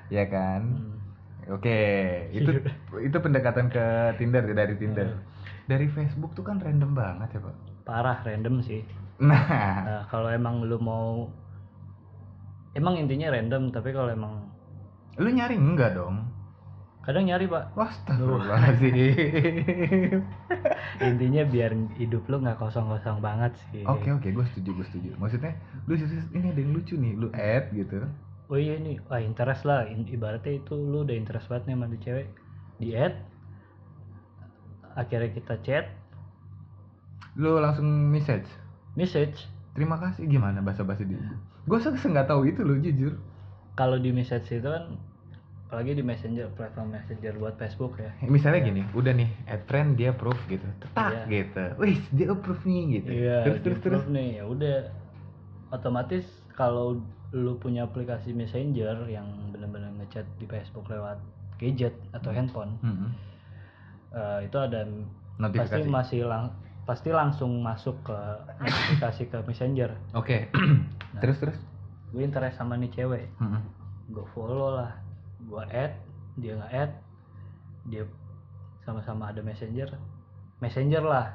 ya 0.08 0.26
kan? 0.26 0.62
Hmm. 0.64 0.94
Oke, 1.52 1.78
itu 2.32 2.50
itu 3.08 3.18
pendekatan 3.20 3.68
ke 3.68 3.86
Tinder 4.16 4.42
dari 4.48 4.74
Tinder. 4.76 5.08
Hmm. 5.10 5.22
Dari 5.66 5.86
Facebook 5.88 6.32
tuh 6.32 6.42
kan 6.42 6.58
random 6.58 6.94
banget 6.94 7.36
ya, 7.36 7.42
Pak. 7.42 7.56
parah 7.84 8.18
random 8.20 8.60
sih 8.60 8.82
Nah, 9.16 9.46
nah 9.80 10.02
kalau 10.06 10.28
emang 10.28 10.60
lu 10.62 10.76
mau 10.76 11.30
emang 12.74 12.98
intinya 12.98 13.30
random 13.30 13.70
tapi 13.70 13.90
kalau 13.90 14.10
emang 14.10 14.50
lu 15.16 15.30
nyari 15.30 15.56
enggak 15.56 15.96
dong? 15.96 16.28
Kadang 17.06 17.30
nyari 17.30 17.46
pak 17.46 17.70
astagfirullahaladzim. 17.78 18.94
intinya 21.06 21.44
biar 21.46 21.72
hidup 21.96 22.26
lu 22.26 22.42
nggak 22.42 22.58
kosong-kosong 22.58 23.22
banget 23.22 23.54
sih 23.70 23.86
Oke 23.86 24.10
oke, 24.10 24.28
gue 24.34 24.46
setuju 24.54 24.82
gue 24.82 24.86
setuju. 24.90 25.10
Maksudnya, 25.22 25.54
lu 25.86 25.94
ini 26.34 26.48
ada 26.50 26.60
yang 26.60 26.74
lucu 26.74 26.98
nih, 26.98 27.14
lu 27.14 27.30
add 27.32 27.70
gitu. 27.72 28.02
oh 28.46 28.58
iya 28.58 28.78
nih 28.78 29.02
wah 29.10 29.18
interest 29.18 29.66
lah 29.66 29.90
ibaratnya 29.90 30.62
itu 30.62 30.74
lu 30.74 31.02
udah 31.02 31.18
interest 31.18 31.50
banget 31.50 31.66
nih 31.66 31.76
sama 31.78 31.86
di 31.90 31.98
cewek 31.98 32.28
di 32.78 32.90
add 32.94 33.16
akhirnya 34.94 35.30
kita 35.34 35.56
chat 35.62 35.86
Lu 37.36 37.60
langsung 37.60 37.86
message. 38.10 38.48
message 38.96 39.50
Terima 39.76 40.00
kasih 40.00 40.24
gimana 40.30 40.64
bahasa 40.64 40.88
bahasa 40.88 41.04
dia? 41.04 41.20
Gue 41.68 41.82
nggak 41.82 42.30
tahu 42.30 42.48
itu 42.48 42.62
lo 42.64 42.80
jujur. 42.80 43.14
kalau 43.76 44.00
di 44.00 44.16
message 44.16 44.48
itu 44.56 44.64
kan 44.64 44.96
apalagi 45.76 46.00
di 46.00 46.08
messenger 46.08 46.48
platform 46.56 46.88
messenger 46.90 47.36
buat 47.36 47.60
Facebook 47.60 48.00
ya 48.00 48.16
Misalnya 48.24 48.64
gini, 48.64 48.82
udah 48.92 49.12
nih 49.12 49.28
add 49.46 49.68
friend 49.68 50.00
dia 50.00 50.10
approve 50.10 50.40
gitu, 50.48 50.64
tetak 50.80 51.12
Iya. 51.12 51.24
gitu. 51.28 51.64
Wih 51.76 52.00
dia 52.10 52.28
approve 52.32 52.64
nih 52.64 52.82
gitu. 52.96 53.10
iya 53.12 53.38
terus 53.44 53.60
terus 53.60 53.80
terus. 53.84 54.04
nih 54.08 54.40
ya 54.40 54.44
udah 54.46 54.76
otomatis 55.70 56.24
kalau 56.50 57.04
lu 57.30 57.60
punya 57.60 57.84
aplikasi 57.84 58.32
messenger 58.32 59.04
yang 59.06 59.28
benar-benar 59.52 59.92
ngechat 60.00 60.24
di 60.34 60.48
Facebook 60.48 60.88
lewat 60.88 61.20
gadget 61.56 61.92
atau 62.12 62.32
handphone 62.32 62.80
Mm-mm. 62.80 63.12
eh, 64.12 64.40
itu 64.44 64.56
ada 64.56 64.88
pasti 64.88 65.44
Notifikasi. 65.44 65.90
masih 65.92 66.22
lang 66.24 66.56
pasti 66.86 67.12
langsung 67.12 67.60
masuk 67.60 68.00
ke 68.02 68.16
notifikasi 68.58 69.24
ke 69.28 69.38
messenger 69.44 69.92
Oke. 70.14 70.48
terus 71.20 71.36
terus. 71.38 71.60
gue 72.10 72.24
interest 72.24 72.56
sama 72.56 72.80
nih 72.80 72.88
cewek 72.90 73.28
Mm-mm. 73.36 73.60
gue 74.08 74.26
follow 74.32 74.72
lah 74.74 74.96
gue 75.46 75.64
add 75.68 75.94
dia 76.36 76.54
nggak 76.54 76.74
add 76.74 76.92
dia 77.86 78.04
sama-sama 78.82 79.30
ada 79.30 79.40
messenger 79.40 79.88
messenger 80.58 81.02
lah 81.02 81.30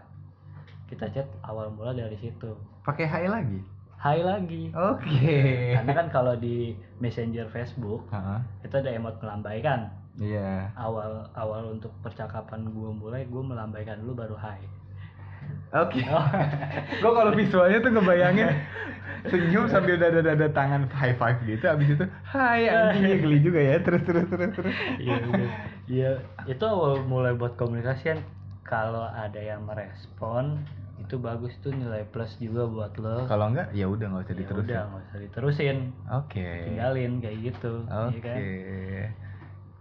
kita 0.87 1.07
chat 1.09 1.27
awal 1.41 1.71
mula 1.71 1.93
dari 1.93 2.17
situ 2.17 2.51
Pakai 2.81 3.05
hi 3.05 3.27
lagi. 3.27 3.61
hai 3.97 4.19
lagi 4.21 4.73
Oke. 4.73 5.77
karena 5.77 5.93
kan 5.95 6.07
kalau 6.09 6.35
di 6.35 6.73
messenger 6.99 7.47
Facebook 7.47 8.09
Ha-ha. 8.09 8.41
itu 8.61 8.75
ada 8.75 8.91
emot 8.91 9.15
melambaikan 9.19 9.87
Iya. 10.17 10.69
awal 10.75 11.23
awal 11.33 11.71
untuk 11.71 11.95
percakapan 12.01 12.67
gue 12.67 12.91
mulai 12.91 13.23
gue 13.25 13.41
melambaikan 13.41 14.01
dulu 14.01 14.21
baru 14.21 14.37
hai 14.37 14.59
Oke. 15.71 16.03
Gue 17.03 17.13
kalau 17.15 17.33
visualnya 17.33 17.79
tuh 17.79 17.91
ngebayangin 17.95 18.49
senyum 19.29 19.69
sambil 19.69 20.01
dada 20.01 20.25
dada 20.25 20.49
tangan 20.49 20.89
high 20.97 21.13
five 21.15 21.37
gitu 21.45 21.61
abis 21.69 21.93
itu 21.93 22.05
hai 22.33 22.73
anjing 22.73 23.21
geli 23.21 23.39
juga 23.45 23.61
ya 23.61 23.77
terus 23.85 24.01
terus 24.03 24.27
terus 24.33 24.51
terus. 24.57 24.75
Iya 24.97 25.17
iya 25.87 26.11
itu 26.49 26.65
awal 26.65 27.05
mulai 27.05 27.37
buat 27.37 27.55
komunikasi 27.61 28.17
kan 28.17 28.19
kalau 28.65 29.05
ada 29.05 29.37
yang 29.37 29.69
merespon 29.69 30.65
itu 31.05 31.21
bagus 31.21 31.53
tuh 31.61 31.73
nilai 31.73 32.09
plus 32.09 32.33
juga 32.41 32.65
buat 32.65 32.93
lo. 32.97 33.29
Kalau 33.29 33.53
enggak 33.53 33.69
ya 33.77 33.87
udah 33.87 34.07
nggak 34.09 34.25
usah 34.25 34.35
Ya 34.35 34.41
diterusin. 34.41 34.65
udah 34.65 34.81
nggak 34.89 35.03
usah 35.05 35.19
diterusin. 35.21 35.77
Oke. 36.09 36.49
Tinggalin 36.65 37.13
kayak 37.21 37.39
gitu 37.45 37.73
oke 37.85 38.17
iya 38.17 38.21
kan? 38.25 38.39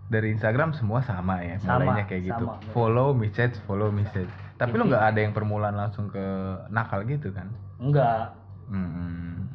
Dari 0.10 0.34
Instagram 0.34 0.74
semua 0.74 1.00
sama 1.00 1.38
ya 1.40 1.56
Sama, 1.58 1.86
mulainya 1.86 2.06
kayak 2.06 2.24
gitu. 2.26 2.44
sama, 2.44 2.58
bener. 2.58 2.72
follow 2.72 3.10
message 3.14 3.56
follow 3.64 3.90
message. 3.90 4.30
Tapi 4.56 4.74
lu 4.74 4.84
Inti- 4.84 4.92
nggak 4.92 5.06
ada 5.06 5.20
yang 5.22 5.32
permulaan 5.32 5.76
langsung 5.76 6.06
ke 6.06 6.26
nakal 6.68 7.06
gitu 7.06 7.30
kan? 7.30 7.48
Enggak 7.78 8.34
Hmm, 8.70 9.50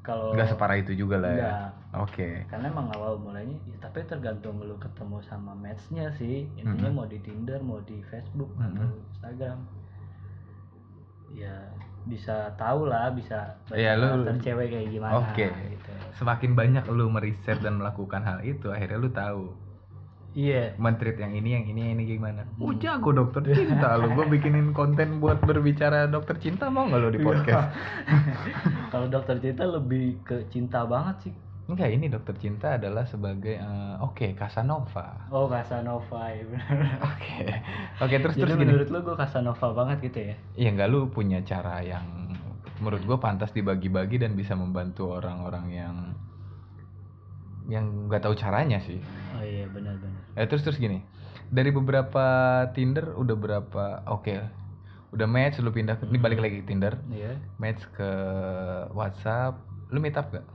kalau 0.00 0.30
nggak 0.30 0.46
separah 0.48 0.76
itu 0.76 0.94
juga 0.96 1.18
lah 1.18 1.30
ya? 1.30 1.38
Enggak 1.38 1.66
oke. 1.96 2.28
Karena 2.46 2.66
emang 2.68 2.86
awal 2.90 3.18
mulainya 3.18 3.58
ya, 3.64 3.76
tapi 3.80 4.02
tergantung 4.04 4.58
lu 4.58 4.74
ketemu 4.76 5.18
sama 5.20 5.54
matchnya 5.54 6.06
sih. 6.12 6.46
Intinya 6.54 6.86
Mhm. 6.86 6.96
mau 6.96 7.04
di 7.04 7.18
Tinder 7.18 7.58
mau 7.60 7.78
di 7.80 7.98
Facebook 8.04 8.50
Mhm. 8.52 8.66
atau 8.68 8.86
Instagram. 9.08 9.58
Ya 11.30 11.54
bisa 12.02 12.50
tahu 12.56 12.86
lah 12.86 13.12
bisa 13.12 13.54
Iya, 13.70 13.92
lu- 13.94 14.24
cewek 14.36 14.66
kayak 14.68 14.88
gimana 14.88 15.20
Oke. 15.20 15.46
gitu. 15.46 15.92
Semakin 16.14 16.54
banyak 16.54 16.84
lu 16.88 17.06
meriset 17.06 17.58
dan 17.58 17.76
melakukan 17.76 18.20
hal 18.20 18.40
itu, 18.40 18.66
akhirnya 18.68 18.98
lu 18.98 19.10
tahu 19.10 19.42
Iya. 20.30 20.74
mentreat 20.76 21.16
yang 21.16 21.32
ini, 21.32 21.52
yang 21.52 21.64
ini, 21.64 21.80
yang 21.82 21.92
ini 21.94 22.04
gimana. 22.08 22.46
Oh 22.56 22.70
Hmm. 22.70 22.78
jago 22.78 23.10
dokter 23.10 23.42
cinta 23.44 23.94
lu. 23.94 24.14
Gue 24.14 24.26
bikinin 24.34 24.70
konten 24.70 25.18
buat 25.18 25.38
berbicara 25.40 26.06
dokter 26.06 26.38
cinta 26.38 26.66
mau 26.66 26.86
nggak 26.86 27.00
Iya. 27.00 27.10
di 27.10 27.20
podcast? 27.20 27.68
Kalau 28.92 29.06
dokter 29.06 29.36
cinta 29.38 29.64
lebih 29.64 30.22
ke 30.22 30.46
cinta 30.48 30.82
banget 30.84 31.16
sih. 31.22 31.34
Enggak, 31.66 31.86
ini 31.88 32.06
dokter 32.06 32.34
cinta 32.36 32.74
adalah 32.74 33.02
sebagai 33.04 33.54
eh, 33.54 33.94
oke 33.98 34.34
Casanova. 34.34 35.30
Oh 35.30 35.46
Casanova 35.46 36.26
ya 36.28 36.42
bener. 36.42 36.78
Oke, 37.10 37.34
oke 38.00 38.14
terus 38.18 38.34
Jadi 38.34 38.42
terus 38.42 38.54
gini. 38.54 38.66
menurut 38.66 38.88
lu 38.88 38.98
gue 39.00 39.14
Casanova 39.14 39.66
banget 39.72 39.98
gitu 40.02 40.18
ya? 40.24 40.34
Iya 40.56 40.68
nggak 40.74 40.88
lu 40.88 41.00
punya 41.06 41.38
cara 41.40 41.78
yang 41.78 42.02
menurut 42.78 43.02
gue 43.02 43.18
pantas 43.18 43.50
dibagi-bagi 43.50 44.18
dan 44.18 44.34
bisa 44.34 44.54
membantu 44.54 45.12
orang-orang 45.12 45.66
yang 45.70 45.94
yang 47.68 48.08
nggak 48.08 48.22
tahu 48.22 48.32
caranya 48.32 48.80
sih. 48.80 49.02
Oh 49.36 49.42
iya 49.42 49.66
benar-benar. 49.68 50.20
Eh 50.34 50.46
terus 50.46 50.62
terus 50.62 50.78
gini. 50.78 51.02
Dari 51.50 51.68
beberapa 51.68 52.24
Tinder 52.72 53.12
udah 53.12 53.36
berapa 53.36 53.84
oke. 54.06 54.34
Udah 55.10 55.26
match 55.26 55.58
lu 55.58 55.74
pindah 55.74 55.98
ke 55.98 56.06
ini 56.06 56.16
balik 56.16 56.38
lagi 56.38 56.62
ke 56.62 56.66
Tinder. 56.66 56.94
Iya. 57.10 57.34
Match 57.58 57.82
ke 57.92 58.10
WhatsApp. 58.94 59.58
Lu 59.90 59.98
meet 59.98 60.14
up 60.14 60.30
gak? 60.30 60.46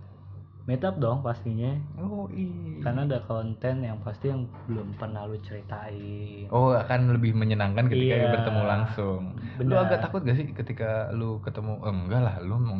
Meet 0.65 0.81
up 0.81 0.95
dong 0.97 1.19
pastinya. 1.21 1.75
Oh 1.99 2.25
iya. 2.31 2.79
Karena 2.79 3.03
ada 3.03 3.19
konten 3.27 3.83
yang 3.83 3.99
pasti 3.99 4.31
yang 4.31 4.47
belum 4.65 4.95
pernah 4.95 5.27
lu 5.27 5.35
ceritain. 5.43 6.47
Oh 6.49 6.71
akan 6.71 7.13
lebih 7.13 7.35
menyenangkan 7.35 7.85
ketika 7.85 8.15
Iya. 8.15 8.31
bertemu 8.31 8.61
langsung. 8.63 9.21
Lu 9.59 9.67
Benar. 9.75 9.91
agak 9.91 9.99
takut 10.07 10.23
gak 10.23 10.39
sih 10.39 10.47
ketika 10.49 11.11
lu 11.11 11.43
ketemu? 11.43 11.83
Eh, 11.83 11.91
enggak 11.91 12.21
lah, 12.23 12.35
lu 12.39 12.55
mau 12.57 12.79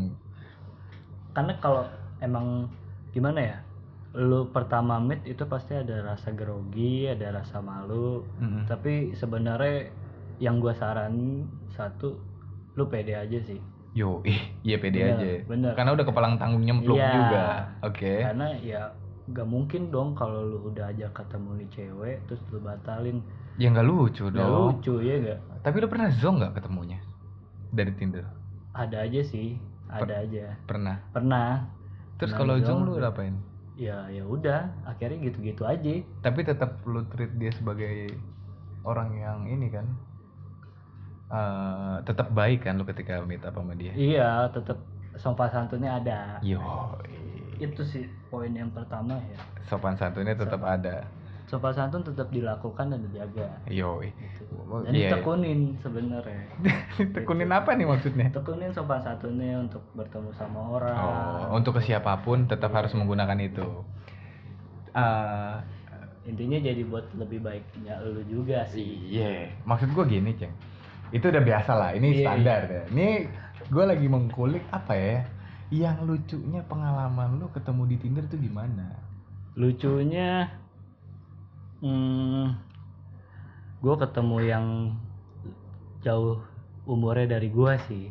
Karena 1.36 1.52
kalau 1.60 1.84
emang 2.24 2.72
gimana 3.12 3.44
ya? 3.44 3.58
Lu 4.16 4.48
pertama 4.48 4.96
meet 4.98 5.28
itu 5.28 5.44
pasti 5.44 5.76
ada 5.76 6.00
rasa 6.02 6.32
grogi, 6.32 7.06
ada 7.06 7.36
rasa 7.36 7.60
malu. 7.60 8.24
Mm-mm. 8.40 8.64
Tapi 8.66 9.12
sebenarnya 9.12 9.92
yang 10.40 10.60
gua 10.60 10.72
saranin 10.72 11.44
satu 11.70 12.16
lu 12.74 12.88
pede 12.88 13.12
aja 13.12 13.40
sih. 13.44 13.60
Yo, 13.92 14.20
ih, 14.28 14.40
iya 14.64 14.80
pede 14.80 15.00
Bener, 15.00 15.16
aja. 15.16 15.32
bener. 15.46 15.74
Karena 15.76 15.92
udah 15.94 16.06
kepalang 16.06 16.36
tanggung 16.36 16.64
nyemplung 16.64 16.96
Iya. 16.96 17.12
juga. 17.12 17.46
Oke. 17.84 18.14
Karena 18.24 18.48
ya 18.60 18.82
gak 19.26 19.48
mungkin 19.48 19.90
dong 19.90 20.14
kalau 20.14 20.44
lu 20.44 20.58
udah 20.70 20.92
ajak 20.92 21.12
ketemu 21.12 21.50
nih 21.58 21.68
cewek 21.72 22.18
terus 22.28 22.42
lu 22.52 22.60
batalin. 22.60 23.20
Ya 23.56 23.72
nggak 23.72 23.88
lucu 23.88 24.28
Gak 24.28 24.36
dong. 24.36 24.80
lucu 24.80 25.00
ya 25.00 25.16
gak? 25.24 25.40
Tapi 25.64 25.76
lu 25.80 25.88
pernah 25.88 26.08
zong 26.12 26.36
nggak 26.40 26.54
ketemunya 26.56 27.00
dari 27.72 27.92
Tinder? 27.96 28.28
Ada 28.72 29.08
aja 29.08 29.22
sih, 29.24 29.56
ada 29.88 30.24
aja. 30.24 30.60
Pernah. 30.68 31.00
Pernah. 31.12 31.68
Terus 32.16 32.32
kalau 32.32 32.60
zong. 32.60 32.84
lu 32.84 33.00
ngapain? 33.00 33.36
Ya 33.76 34.08
ya 34.08 34.24
udah, 34.24 34.72
akhirnya 34.88 35.20
gitu-gitu 35.28 35.68
aja. 35.68 35.92
Tapi 36.24 36.40
tetap 36.48 36.80
lu 36.88 37.04
treat 37.12 37.32
dia 37.36 37.52
sebagai 37.52 38.16
orang 38.88 39.10
yang 39.20 39.40
ini 39.52 39.68
kan. 39.68 39.88
eh 41.26 41.96
tetap 42.06 42.28
baik 42.38 42.64
kan 42.70 42.78
lu 42.78 42.86
ketika 42.86 43.20
meet 43.26 43.42
up 43.44 43.58
sama 43.58 43.74
dia. 43.76 43.92
Iya, 43.98 44.48
tetap 44.54 44.78
sopan 45.18 45.50
santunnya 45.52 45.92
ada. 46.00 46.20
Yo, 46.46 46.62
Itu 47.60 47.82
sih 47.88 48.06
poin 48.30 48.52
yang 48.54 48.70
pertama 48.72 49.16
ya. 49.18 49.40
sopan 49.68 49.96
santunnya 49.98 50.36
tetap 50.38 50.62
ada. 50.62 51.10
Sopan 51.56 51.72
santun 51.72 52.04
tetap 52.04 52.28
dilakukan 52.36 52.92
dan 52.92 53.00
dijaga. 53.08 53.48
Yo, 53.72 54.04
Gitu. 54.04 54.44
Dan 54.84 54.92
iya, 54.92 55.08
iya. 55.08 55.10
ditekunin 55.16 55.80
sebenarnya. 55.80 56.44
tekunin 57.16 57.50
apa 57.56 57.72
nih 57.80 57.88
maksudnya? 57.88 58.28
Tekunin 58.36 58.76
sopan 58.76 59.00
santunnya 59.00 59.64
untuk 59.64 59.80
bertemu 59.96 60.36
sama 60.36 60.60
orang. 60.76 60.96
Oh, 61.00 61.56
untuk 61.56 61.80
ke 61.80 61.88
siapa 61.88 62.20
pun 62.20 62.52
tetap 62.52 62.76
harus 62.76 62.92
menggunakan 62.92 63.40
itu. 63.40 63.64
Eh, 64.92 65.56
Intinya 66.26 66.58
jadi 66.58 66.82
buat 66.90 67.06
lebih 67.14 67.46
baiknya 67.46 68.02
lu 68.02 68.26
juga 68.26 68.66
sih. 68.66 69.14
Iya, 69.14 69.54
maksud 69.62 69.94
gue 69.94 70.06
gini, 70.10 70.34
Ceng. 70.34 70.50
Itu 71.14 71.30
udah 71.30 71.44
biasa 71.46 71.72
lah, 71.78 71.94
ini 71.94 72.18
Iya, 72.18 72.22
standar 72.26 72.62
ya. 72.66 72.84
Ini 72.90 73.08
gue 73.70 73.86
lagi 73.86 74.08
mengkulik 74.10 74.66
apa 74.74 74.94
ya? 74.98 75.22
Yang 75.70 75.98
lucunya 76.10 76.66
pengalaman 76.66 77.38
lu 77.38 77.48
ketemu 77.54 77.82
di 77.94 77.96
Tinder 78.02 78.26
tuh 78.26 78.42
gimana? 78.42 78.98
Lucunya 79.54 80.50
hmm, 81.86 82.46
gue 83.86 83.96
ketemu 84.02 84.38
yang 84.42 84.66
jauh 86.02 86.42
umurnya 86.86 87.38
dari 87.38 87.50
gua 87.50 87.78
sih. 87.86 88.10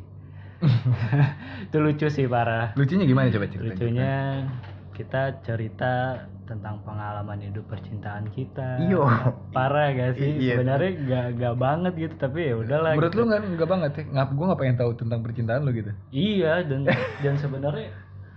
itu 1.69 1.77
lucu 1.79 2.07
sih 2.11 2.27
parah. 2.27 2.75
Lucunya 2.79 3.07
gimana 3.07 3.31
coba 3.31 3.47
cerita? 3.51 3.75
Lucunya 3.75 4.15
kita 4.95 5.43
cerita 5.43 6.25
tentang 6.45 6.81
pengalaman 6.87 7.41
hidup 7.43 7.67
percintaan 7.67 8.31
kita. 8.31 8.79
Iyo. 8.87 9.05
Parah 9.57 9.91
gak 9.93 10.19
sih? 10.19 10.39
Iya. 10.39 10.61
Sebenarnya 10.61 10.93
gak, 11.05 11.27
gak 11.41 11.55
banget 11.59 11.93
gitu, 11.99 12.15
tapi 12.21 12.39
ya 12.53 12.55
udahlah. 12.59 12.95
Menurut 12.95 13.13
gitu. 13.13 13.21
lu 13.21 13.25
nggak 13.31 13.41
nggak 13.59 13.71
banget 13.71 13.91
ya? 13.95 14.03
Ngap 14.15 14.29
gue 14.33 14.45
nggak 14.47 14.61
pengen 14.61 14.77
tahu 14.79 14.91
tentang 14.95 15.21
percintaan 15.25 15.61
lu 15.67 15.71
gitu. 15.75 15.93
Iya 16.15 16.53
dan 16.65 16.81
dan 17.25 17.35
sebenarnya 17.37 17.89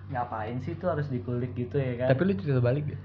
ngapain 0.08 0.58
sih 0.64 0.74
tuh 0.80 0.88
harus 0.96 1.08
dikulik 1.12 1.52
gitu 1.54 1.78
ya 1.78 2.06
kan? 2.06 2.08
Tapi 2.16 2.22
lu 2.26 2.34
cerita 2.40 2.62
balik 2.64 2.86
ya? 2.90 2.98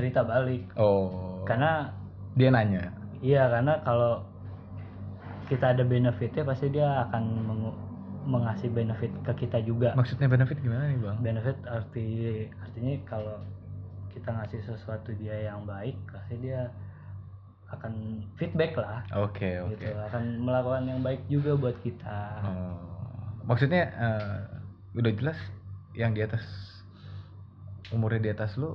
Cerita 0.00 0.20
balik. 0.22 0.64
Oh. 0.74 1.44
Karena 1.44 1.92
dia 2.32 2.48
nanya. 2.48 2.88
iya 3.20 3.44
karena 3.46 3.76
kalau 3.80 4.24
kita 5.46 5.70
ada 5.70 5.84
benefitnya 5.84 6.40
pasti 6.40 6.70
dia 6.70 7.04
akan 7.04 7.22
mengu- 7.42 7.78
mengasih 8.22 8.70
benefit 8.70 9.12
ke 9.22 9.32
kita 9.38 9.60
juga. 9.60 9.92
Maksudnya 9.92 10.24
benefit 10.24 10.56
gimana 10.58 10.88
nih 10.88 10.98
bang? 10.98 11.16
benefit 11.20 11.58
arti 11.66 12.08
artinya 12.58 12.92
kalau 13.04 13.36
kita 14.08 14.28
ngasih 14.30 14.60
sesuatu 14.64 15.12
dia 15.14 15.46
yang 15.46 15.62
baik 15.62 15.94
pasti 16.06 16.40
dia 16.40 16.66
akan 17.70 17.92
feedback 18.34 18.74
lah 18.74 19.06
Oke 19.14 19.62
oke. 19.62 19.78
gitu 19.78 19.94
akan 19.94 20.42
melakukan 20.42 20.82
yang 20.84 21.00
baik 21.00 21.22
juga 21.28 21.54
buat 21.54 21.76
kita 21.78 22.42
Oh. 22.42 22.74
Maksudnya 23.46 23.82
eh, 23.86 24.38
udah 24.92 25.12
jelas 25.14 25.38
yang 25.94 26.10
di 26.10 26.20
atas 26.20 26.42
umurnya 27.90 28.20
di 28.20 28.30
atas 28.32 28.54
lu 28.54 28.74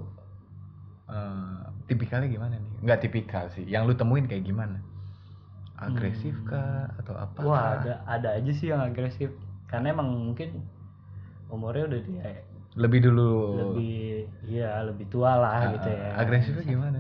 eh, 1.09 1.57
tipikalnya 1.89 2.27
gimana 2.31 2.55
nih? 2.57 2.71
Nggak 2.85 2.99
tipikal 3.05 3.45
sih. 3.53 3.65
Yang 3.65 3.81
lu 3.87 3.93
temuin 3.99 4.25
kayak 4.29 4.45
gimana? 4.45 4.77
Agresif 5.75 6.33
Hmm. 6.33 6.47
kah 6.49 6.87
atau 7.03 7.13
apa? 7.19 7.39
wah 7.45 7.65
ada 7.77 7.93
ada 8.07 8.29
aja 8.39 8.51
sih 8.55 8.71
yang 8.71 8.79
agresif 8.79 9.27
karena 9.67 9.91
emang 9.91 10.07
mungkin 10.31 10.63
umurnya 11.51 11.83
udah 11.89 12.01
dia 12.07 12.31
Lebih 12.75 12.99
dulu. 13.07 13.31
lebih 13.55 14.27
iya 14.51 14.83
lebih 14.83 15.07
tua 15.07 15.39
lah 15.39 15.55
Ah, 15.63 15.71
gitu 15.75 15.87
ya 15.91 16.07
Agresifnya 16.19 16.63
gimana? 16.67 16.99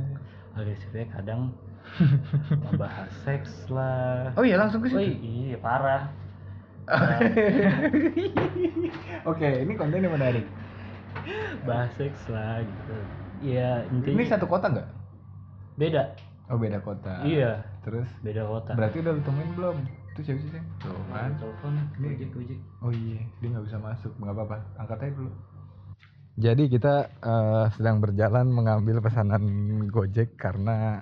agresifnya 0.55 1.05
kadang 1.11 1.51
membahas 2.65 3.11
seks 3.27 3.67
lah 3.71 4.31
Oh 4.35 4.43
iya 4.43 4.59
langsung 4.59 4.83
ke 4.83 4.91
situ. 4.91 4.99
Wih, 4.99 5.15
iya 5.23 5.57
parah 5.59 6.03
Oke, 9.25 9.47
ini 9.65 9.73
kontennya 9.75 10.09
menarik. 10.09 10.45
bahas 11.65 11.89
seks 11.97 12.29
lah 12.29 12.61
gitu 12.61 12.93
ya 13.53 13.69
intinya 13.93 14.17
Ini 14.19 14.25
satu 14.31 14.45
kota 14.49 14.65
nggak? 14.73 14.87
beda 15.77 16.15
Oh 16.49 16.57
beda 16.61 16.79
kota. 16.85 17.09
iya 17.25 17.51
Terus 17.85 18.07
beda 18.25 18.43
kota 18.51 18.71
berarti 18.77 18.97
udah 19.01 19.11
lu 19.17 19.21
temuin 19.25 19.49
belum? 19.57 19.77
Itu 20.13 20.19
siapa 20.25 20.39
sih? 20.41 20.51
Ceng? 20.53 20.65
Tuh 20.81 20.93
kan. 21.11 21.31
telepon 21.41 21.73
ojek 22.01 22.29
ojek 22.39 22.59
Oh 22.85 22.91
iya, 22.93 23.19
dia 23.41 23.47
nggak 23.51 23.65
bisa 23.67 23.77
masuk, 23.81 24.11
nggak 24.21 24.33
apa-apa, 24.35 24.57
angkat 24.81 24.97
aja 25.03 25.13
dulu. 25.17 25.31
Jadi 26.35 26.63
kita 26.67 26.93
eh, 27.23 27.65
sedang 27.75 27.97
berjalan 28.03 28.45
mengambil 28.51 28.99
pesanan 28.99 29.43
Gojek 29.87 30.35
karena 30.35 30.99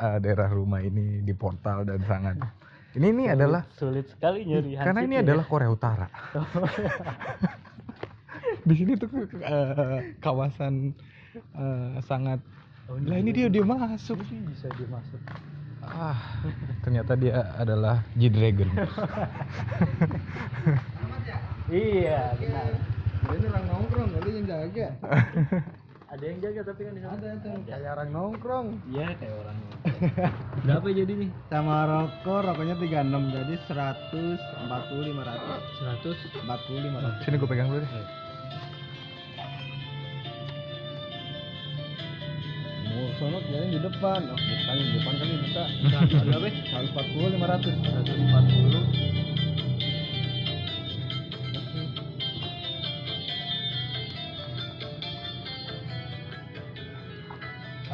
eh, 0.00 0.18
daerah 0.24 0.48
rumah 0.52 0.80
ini 0.80 1.20
di 1.24 1.34
portal 1.36 1.84
dan 1.88 2.00
sangat. 2.04 2.36
Ini 2.96 3.12
ini 3.12 3.24
Sulit- 3.28 3.36
adalah 3.36 3.62
sulit 3.78 4.06
sekali 4.08 4.38
nyari 4.48 4.70
karena 4.80 5.00
ini 5.04 5.16
ya. 5.20 5.20
adalah 5.20 5.44
Korea 5.44 5.68
Utara. 5.68 6.06
di 8.68 8.74
sini 8.76 8.92
tuh 8.98 9.08
eh, 9.42 9.98
kawasan 10.22 10.94
eh, 11.38 12.00
sangat. 12.02 12.40
Oh, 12.86 12.96
Lah 12.98 13.18
ini 13.18 13.30
dia 13.30 13.46
dia 13.46 13.62
masuk. 13.62 14.18
Ini 14.22 14.46
bisa 14.46 14.70
dia 14.72 14.86
masuk 14.86 15.18
Ah, 15.82 16.18
ternyata 16.82 17.14
dia 17.14 17.54
adalah 17.54 18.02
G 18.14 18.26
Dragon. 18.26 18.66
iya 21.70 22.34
benar 22.38 22.70
Ini 23.26 23.46
orang 23.50 23.66
nongkrong, 23.66 24.08
lu 24.16 24.30
yang 24.32 24.46
jaga. 24.46 24.88
ada 26.12 26.22
yang 26.22 26.38
jaga 26.38 26.60
tapi 26.62 26.86
kan 26.86 26.94
di 26.94 27.02
sana 27.02 27.18
Ada 27.18 27.28
tuh 27.42 27.54
kayak 27.66 27.90
orang 27.92 28.10
nongkrong. 28.10 28.66
iya 28.88 29.10
kayak 29.18 29.34
orang 29.36 29.56
berapa 30.62 30.86
jadi 30.90 31.12
nih 31.18 31.30
Sama 31.46 31.76
rokok, 31.84 32.40
rokoknya 32.46 32.74
36 32.78 33.34
jadi 33.34 33.54
140 33.66 35.10
500. 35.14 36.02
100 36.02 36.46
40 36.46 37.22
500. 37.22 37.22
Sini 37.22 37.36
gue 37.36 37.48
pegang 37.48 37.68
dulu 37.68 37.82
deh. 37.82 37.90
oh 42.96 43.08
sono 43.20 43.38
jalan 43.52 43.68
di 43.68 43.80
depan. 43.80 44.20
Oh 44.32 44.38
bukan 44.40 44.76
di 44.80 44.92
depan 44.96 45.14
kali 45.20 45.34
bisa 45.44 45.62
nah, 45.92 46.02
ada 46.02 46.36
be 46.42 46.48
seratus 46.48 46.90
empat 46.90 47.06
puluh 47.12 47.28
lima 47.28 47.46
ratus. 47.46 47.72
Seratus 47.84 48.16
empat 48.16 48.44
puluh 48.48 48.84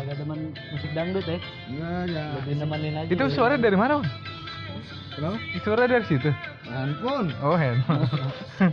agak 0.03 0.19
teman 0.19 0.51
musik 0.75 0.91
dangdut 0.99 1.23
ya 1.23 1.39
Iya, 1.71 1.91
ya 2.11 2.25
jadi 2.43 2.59
nemenin 2.59 2.99
aja 2.99 3.15
itu 3.15 3.27
suara 3.31 3.55
dari 3.55 3.79
mana 3.79 4.03
bang 4.03 4.11
kenapa? 5.15 5.39
Suara 5.63 5.87
dari 5.87 6.03
situ. 6.09 6.33
Handphone. 6.67 7.31
Oh 7.45 7.55
handphone. 7.55 8.09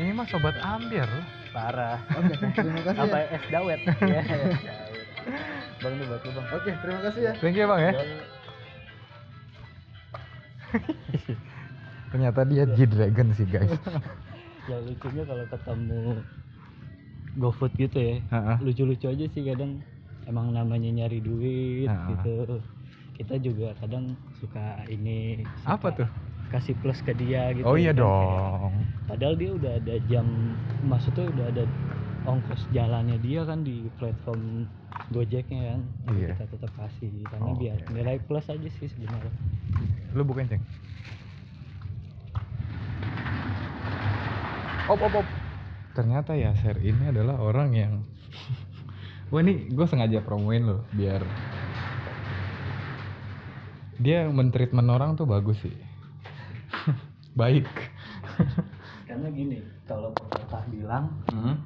Ini 0.00 0.16
mah 0.16 0.24
sobat 0.30 0.56
ambil 0.62 1.04
loh 1.04 1.41
parah 1.52 2.00
Oke, 2.10 2.32
terima 2.52 2.80
kasih 2.82 3.00
apa 3.02 3.16
ya. 3.16 3.26
es 3.30 3.44
dawet 3.48 3.80
Iya, 4.02 4.18
es 4.18 4.28
dawet. 4.28 4.56
bang 5.78 5.92
ini 5.92 6.04
buat 6.06 6.20
lu 6.20 6.30
bang 6.32 6.46
Oke, 6.50 6.70
terima 6.80 7.00
kasih 7.02 7.20
ya. 7.22 7.32
Thank 7.38 7.54
you 7.54 7.66
bang 7.66 7.80
ya. 7.82 7.92
Ternyata 12.08 12.40
dia 12.44 12.64
G-Dragon 12.66 13.28
sih 13.32 13.46
guys. 13.46 13.72
ya 14.70 14.78
lucunya 14.78 15.26
kalau 15.26 15.44
ketemu 15.44 16.00
GoFood 17.34 17.72
gitu 17.74 17.98
ya 17.98 18.14
lucu-lucu 18.62 19.10
aja 19.10 19.26
sih 19.26 19.42
kadang 19.42 19.82
emang 20.22 20.54
namanya 20.54 20.86
nyari 20.86 21.18
duit 21.18 21.90
gitu 21.90 22.62
kita 23.18 23.42
juga 23.42 23.74
kadang 23.82 24.14
suka 24.38 24.86
ini 24.86 25.42
suka 25.58 25.66
Apa 25.66 25.88
tuh? 25.90 26.08
Kasih 26.52 26.76
plus 26.76 27.00
ke 27.00 27.12
dia 27.12 27.50
gitu 27.50 27.64
Oh 27.64 27.74
iya 27.74 27.90
kan, 27.90 27.98
kayak- 27.98 28.04
dong. 28.04 28.72
padahal 29.06 29.34
dia 29.34 29.50
udah 29.50 29.72
ada 29.74 29.94
jam 30.06 30.26
maksudnya 30.82 31.24
udah 31.26 31.46
ada 31.48 31.64
ongkos 32.22 32.62
jalannya 32.70 33.16
dia 33.18 33.42
kan 33.42 33.60
di 33.60 33.88
platform 33.96 34.68
Gojeknya 35.08 35.72
kan 35.72 35.80
Tapi 36.04 36.18
Iya. 36.18 36.28
kita 36.30 36.44
tetap 36.46 36.70
kasih 36.74 37.10
karena 37.26 37.44
Oh, 37.46 37.56
biar 37.56 37.78
oke. 37.78 37.90
nilai 37.90 38.16
plus 38.20 38.46
aja 38.46 38.68
sih 38.70 38.86
sebenarnya 38.86 39.32
Lu 40.12 40.22
bukan 40.22 40.44
ceng. 40.46 40.60
Op 44.84 45.00
op 45.00 45.14
op. 45.16 45.26
Ternyata 45.92 46.34
Yaser 46.34 46.76
ini 46.78 47.06
adalah 47.06 47.38
orang 47.38 47.70
yang 47.72 47.92
Wah 49.30 49.40
ini 49.40 49.66
gue 49.66 49.86
sengaja 49.86 50.20
promoin 50.20 50.60
lo 50.62 50.84
biar 50.90 51.24
dia 53.96 54.26
mentreatment 54.26 54.88
orang 54.88 55.14
tuh 55.14 55.24
bagus 55.24 55.56
sih. 55.58 55.72
Baik. 57.32 57.64
karena 59.08 59.28
gini 59.28 59.58
kalau 59.84 60.12
pepatah 60.12 60.64
bilang 60.68 61.12
Hmm. 61.28 61.56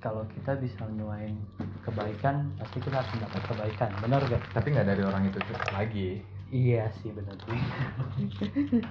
kalau 0.00 0.24
kita 0.32 0.56
bisa 0.56 0.84
nyuain 0.90 1.36
kebaikan 1.80 2.48
pasti 2.56 2.80
kita 2.80 3.00
akan 3.00 3.16
dapat 3.20 3.42
kebaikan 3.46 3.90
benar 4.00 4.20
gak? 4.26 4.40
Tapi 4.52 4.66
nggak 4.72 4.88
dari 4.88 5.02
orang 5.04 5.28
itu 5.28 5.38
tuh 5.40 5.56
lagi. 5.72 6.08
iya 6.50 6.88
sih 6.98 7.12
benar 7.12 7.36
sih 7.46 7.60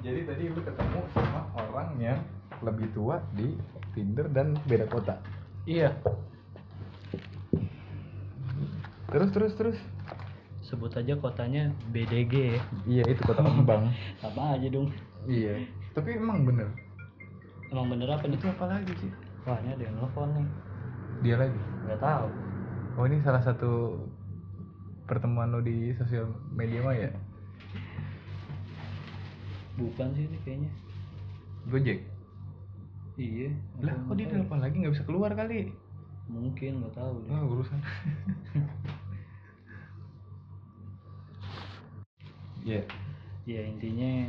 Jadi 0.00 0.20
tadi 0.24 0.48
lu 0.48 0.60
ketemu 0.64 1.00
sama 1.12 1.40
orang 1.54 1.92
yang 2.00 2.18
lebih 2.60 2.88
tua 2.92 3.20
di 3.36 3.52
Tinder 3.92 4.26
dan 4.32 4.56
beda 4.64 4.88
kota. 4.88 5.20
iya 5.64 5.92
Terus 9.10 9.30
terus 9.34 9.52
terus. 9.58 9.78
Sebut 10.70 10.92
aja 10.92 11.12
kotanya 11.14 11.62
BDG 11.90 12.32
ya 12.54 12.62
Iya 12.86 13.02
itu 13.08 13.20
kota 13.20 13.42
kembang. 13.42 13.90
sama 14.22 14.54
aja 14.54 14.66
dong 14.66 14.86
iya. 15.26 15.58
Tapi 15.90 16.14
emang 16.14 16.46
bener. 16.46 16.70
emang 17.68 17.86
bener 17.88 18.06
apa 18.08 18.24
nih 18.24 18.38
Itu 18.38 18.46
apa 18.48 18.64
lagi 18.68 18.92
sih? 18.96 19.10
wah 19.42 19.58
ini 19.58 19.70
ada 19.72 19.82
yang 19.82 19.94
nelfon 19.96 20.30
nih 20.32 20.46
Dia 21.20 21.34
lagi. 21.36 21.60
nggak 21.84 21.98
tahu 21.98 22.26
Oh 22.94 23.04
ini 23.04 23.18
salah 23.18 23.40
satu 23.40 23.98
pertemuan 25.04 25.50
lo 25.50 25.58
di 25.58 25.90
sosial 25.92 26.30
media 26.48 26.80
maya. 26.80 27.10
bukan 29.74 30.12
sih 30.12 30.24
ini 30.24 30.38
kayaknya 30.40 30.70
Gojek. 31.66 31.98
iya 33.16 33.48
Lah, 33.78 33.92
apa 33.92 34.06
kok 34.06 34.14
dia 34.14 34.26
telepon 34.28 34.58
lagi 34.58 34.76
nggak 34.76 34.94
bisa 34.94 35.04
keluar 35.04 35.32
kali? 35.32 35.72
mungkin 36.26 36.78
nggak 36.78 36.94
tahu 36.94 37.14
deh 37.20 37.30
Oh, 37.32 37.42
urusan. 37.54 37.80
Iya. 42.62 42.82
ya 43.44 43.60
intinya 43.64 44.28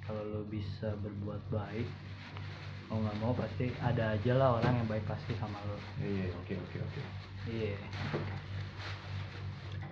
kalau 0.00 0.22
lo 0.24 0.40
bisa 0.46 0.94
berbuat 0.98 1.42
baik 1.48 1.88
mau 2.86 2.96
nggak 2.98 3.16
mau 3.18 3.32
pasti 3.34 3.68
ada 3.78 4.14
aja 4.14 4.32
lah 4.32 4.56
orang 4.56 4.72
yang 4.74 4.88
baik 4.88 5.04
pasti 5.04 5.36
sama 5.36 5.58
lo 5.64 5.76
Iya, 5.98 6.32
oke 6.34 6.54
oke 6.56 6.76
oke. 6.80 7.00
iya 7.46 7.74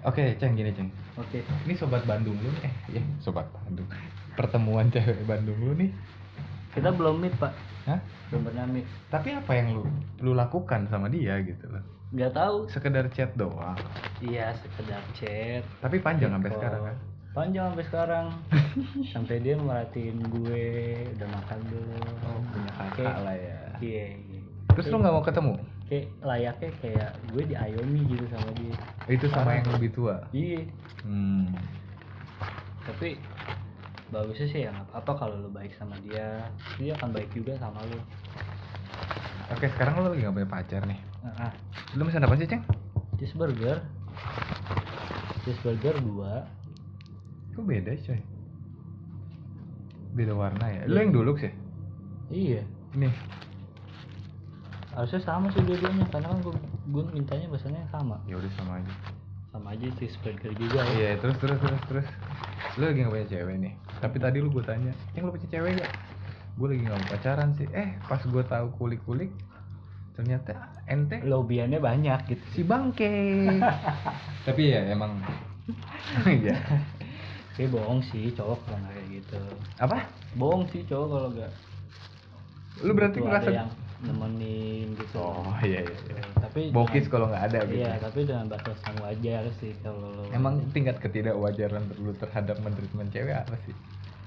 Oke, 0.07 0.39
Ceng 0.39 0.55
gini, 0.55 0.71
Ceng. 0.71 0.87
oke 1.19 1.43
Ini 1.67 1.75
sobat 1.75 2.07
Bandung 2.07 2.39
lu 2.39 2.47
nih. 2.53 2.63
Eh, 2.63 2.75
ya, 2.95 3.03
sobat 3.19 3.51
Bandung. 3.51 3.91
Pertemuan 4.39 4.87
cewek 4.87 5.27
Bandung 5.27 5.59
lu 5.59 5.75
nih. 5.75 5.91
kita 6.71 6.93
belum 6.93 7.19
meet 7.19 7.33
pak 7.35 7.57
Hah? 7.89 7.97
belum 8.29 8.53
pernah 8.53 8.69
meet 8.69 8.85
Tapi 9.09 9.33
apa 9.33 9.49
yang 9.51 9.73
lu 9.73 9.83
lu 10.21 10.37
lakukan 10.37 10.85
sama 10.87 11.09
dia 11.09 11.41
gitu 11.41 11.65
loh? 11.67 11.81
nggak 12.13 12.37
tahu 12.37 12.69
Sekedar 12.69 13.09
chat 13.11 13.33
doang. 13.35 13.75
iya 14.21 14.53
sekedar 14.55 15.01
chat 15.11 15.65
Tapi 15.81 15.97
panjang 15.99 16.31
sampai 16.31 16.53
sekarang 16.53 16.83
kan? 16.85 16.97
Panjang 17.37 17.69
sampai 17.69 17.85
sekarang 17.85 18.27
sampai 19.13 19.37
dia 19.39 19.55
merhatiin 19.55 20.17
gue 20.33 20.65
udah 21.13 21.29
makan 21.31 21.59
belum 21.69 22.15
Oh, 22.25 22.41
punya 22.49 22.71
kakak 22.75 22.97
Kayak- 22.97 23.21
lah 23.21 23.37
ya. 23.37 23.61
iya 23.79 24.05
iya. 24.17 24.41
Terus 24.73 24.87
lu 24.89 24.97
nggak 24.99 25.15
mau 25.15 25.23
ketemu? 25.23 25.55
kayak 25.87 26.07
layaknya 26.19 26.71
kayak 26.83 27.11
gue 27.31 27.43
diayomi 27.47 28.01
gitu 28.09 28.27
sama 28.27 28.51
dia 28.53 28.75
Itu 29.07 29.27
sama 29.29 29.55
yang 29.55 29.69
lebih 29.71 29.91
tua. 29.93 30.19
iya 30.33 30.67
Hmm. 31.05 31.47
tapi 32.83 33.15
bagusnya 34.09 34.47
sih 34.49 34.61
ya 34.65 34.75
apa-apa 34.75 35.13
kalau 35.17 35.35
lu 35.39 35.49
baik 35.49 35.71
sama 35.73 35.95
dia 36.01 36.43
dia 36.75 36.91
akan 36.95 37.13
baik 37.13 37.31
juga 37.31 37.55
sama 37.57 37.79
lu 37.85 38.01
Oke, 39.47 39.71
sekarang 39.71 39.95
lu 39.97 40.11
lagi 40.11 40.27
nggak 40.27 40.35
punya 40.35 40.51
pacar 40.51 40.83
nih. 40.83 40.99
ah, 41.23 41.55
Lu 41.95 42.03
pesan 42.03 42.27
apa 42.27 42.35
sih, 42.35 42.51
Ceng? 42.51 42.67
cheeseburger 43.15 43.79
cheeseburger 45.41 45.95
dua 46.03 46.43
Kok 47.57 47.65
beda, 47.65 47.93
coy? 47.97 48.21
Beda 50.13 50.33
warna 50.33 50.67
ya. 50.69 50.81
Lu 50.85 50.97
yang 50.97 51.13
dulu 51.13 51.33
sih. 51.37 51.53
iya 52.27 52.59
Nih. 52.93 53.13
harusnya 54.91 55.21
sama 55.23 55.47
sih 55.53 55.61
dua-duanya 55.63 56.09
karena 56.11 56.27
kan 56.27 56.41
gue, 56.41 56.55
gue 56.89 57.05
mintanya 57.13 57.47
biasanya 57.47 57.85
sama 57.93 58.17
Ya 58.25 58.35
udah 58.35 58.49
sama 58.57 58.81
aja. 58.81 58.93
sama 59.53 59.67
aja 59.77 59.87
cheeseburger 59.95 60.53
juga 60.57 60.81
ya 60.81 60.93
Iya, 60.97 61.11
terus 61.21 61.37
terus 61.39 61.59
terus 61.61 61.83
terus. 61.87 62.07
Lu 62.77 62.89
lagi 62.89 63.05
punya 63.05 63.27
cewek 63.29 63.57
nih. 63.61 63.73
Tapi 64.01 64.17
tadi 64.19 64.41
lu 64.41 64.49
gue 64.51 64.65
tanya, 64.65 64.91
"Ceng 65.13 65.29
lu 65.29 65.37
punya 65.37 65.47
cewek 65.47 65.71
gak?" 65.79 65.93
Gue 66.57 66.67
lagi 66.73 66.81
nggak 66.83 66.97
mau 66.97 67.09
pacaran 67.13 67.51
sih. 67.55 67.69
Eh, 67.71 67.89
pas 68.09 68.21
gue 68.25 68.43
tahu 68.43 68.67
kulik-kulik 68.75 69.31
ternyata 70.17 70.57
ente 70.89 71.21
lobiannya 71.21 71.77
banyak 71.79 72.21
gitu 72.27 72.45
si 72.51 72.63
bangke. 72.65 73.13
Tapi 74.49 74.63
ya 74.73 74.81
emang 74.91 75.13
Iya. 76.27 76.57
Tapi 77.57 77.73
bohong 77.73 78.05
sih 78.05 78.29
cowok 78.31 78.59
kalau 78.63 78.79
nggak 78.79 78.93
kayak 78.93 79.09
gitu 79.17 79.41
Apa? 79.81 79.97
bohong 80.37 80.65
sih 80.69 80.85
cowok 80.85 81.07
kalau 81.09 81.29
nggak 81.33 81.53
Lu 82.77 82.93
berarti 82.93 83.17
Butuh 83.17 83.27
ngerasa 83.27 83.49
ada 83.49 83.57
yang 83.57 83.71
nemenin 83.97 84.89
gitu 84.93 85.17
Oh, 85.17 85.57
iya 85.65 85.81
iya 85.81 85.97
iya. 86.13 86.21
tapi 86.37 86.69
Bokis 86.69 87.09
kalau 87.09 87.33
nggak 87.33 87.49
ada 87.49 87.65
gitu. 87.65 87.81
iya 87.81 87.97
tapi 87.97 88.29
dengan 88.29 88.45
batasan 88.47 88.93
wajar 89.01 89.49
sih 89.57 89.73
kalau 89.81 90.29
Emang 90.29 90.61
tingkat 90.71 91.01
ketidakwajaran 91.01 91.81
lu 91.97 92.13
terhadap 92.15 92.61
mentreatment 92.61 93.09
cewek 93.09 93.33
apa 93.35 93.57
sih? 93.65 93.73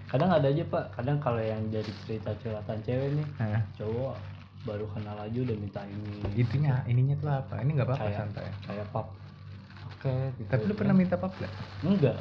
kadang 0.10 0.34
ada 0.34 0.50
aja 0.50 0.66
pak 0.66 0.90
kadang 0.90 1.22
kalau 1.22 1.38
yang 1.38 1.62
dari 1.70 1.86
cerita 2.02 2.34
curhatan 2.42 2.82
cewek 2.82 3.14
nih 3.14 3.28
Hah? 3.38 3.62
cowok 3.78 4.18
baru 4.66 4.90
kenal 4.90 5.22
aja 5.22 5.38
udah 5.40 5.56
minta 5.56 5.82
ini 5.86 6.18
Itunya, 6.36 6.82
ininya 6.84 7.14
tuh 7.16 7.30
apa? 7.30 7.62
Ini 7.62 7.72
nggak 7.72 7.88
apa-apa 7.88 8.04
kayak 8.04 8.18
santai. 8.18 8.50
kayak 8.66 8.90
pap 8.90 9.08
oke 10.00 10.16
gitu. 10.40 10.48
Tapi 10.50 10.64
lu 10.70 10.74
pernah 10.80 10.96
minta 10.96 11.16
pap 11.20 11.36
gak? 11.44 11.52
enggak 11.86 12.18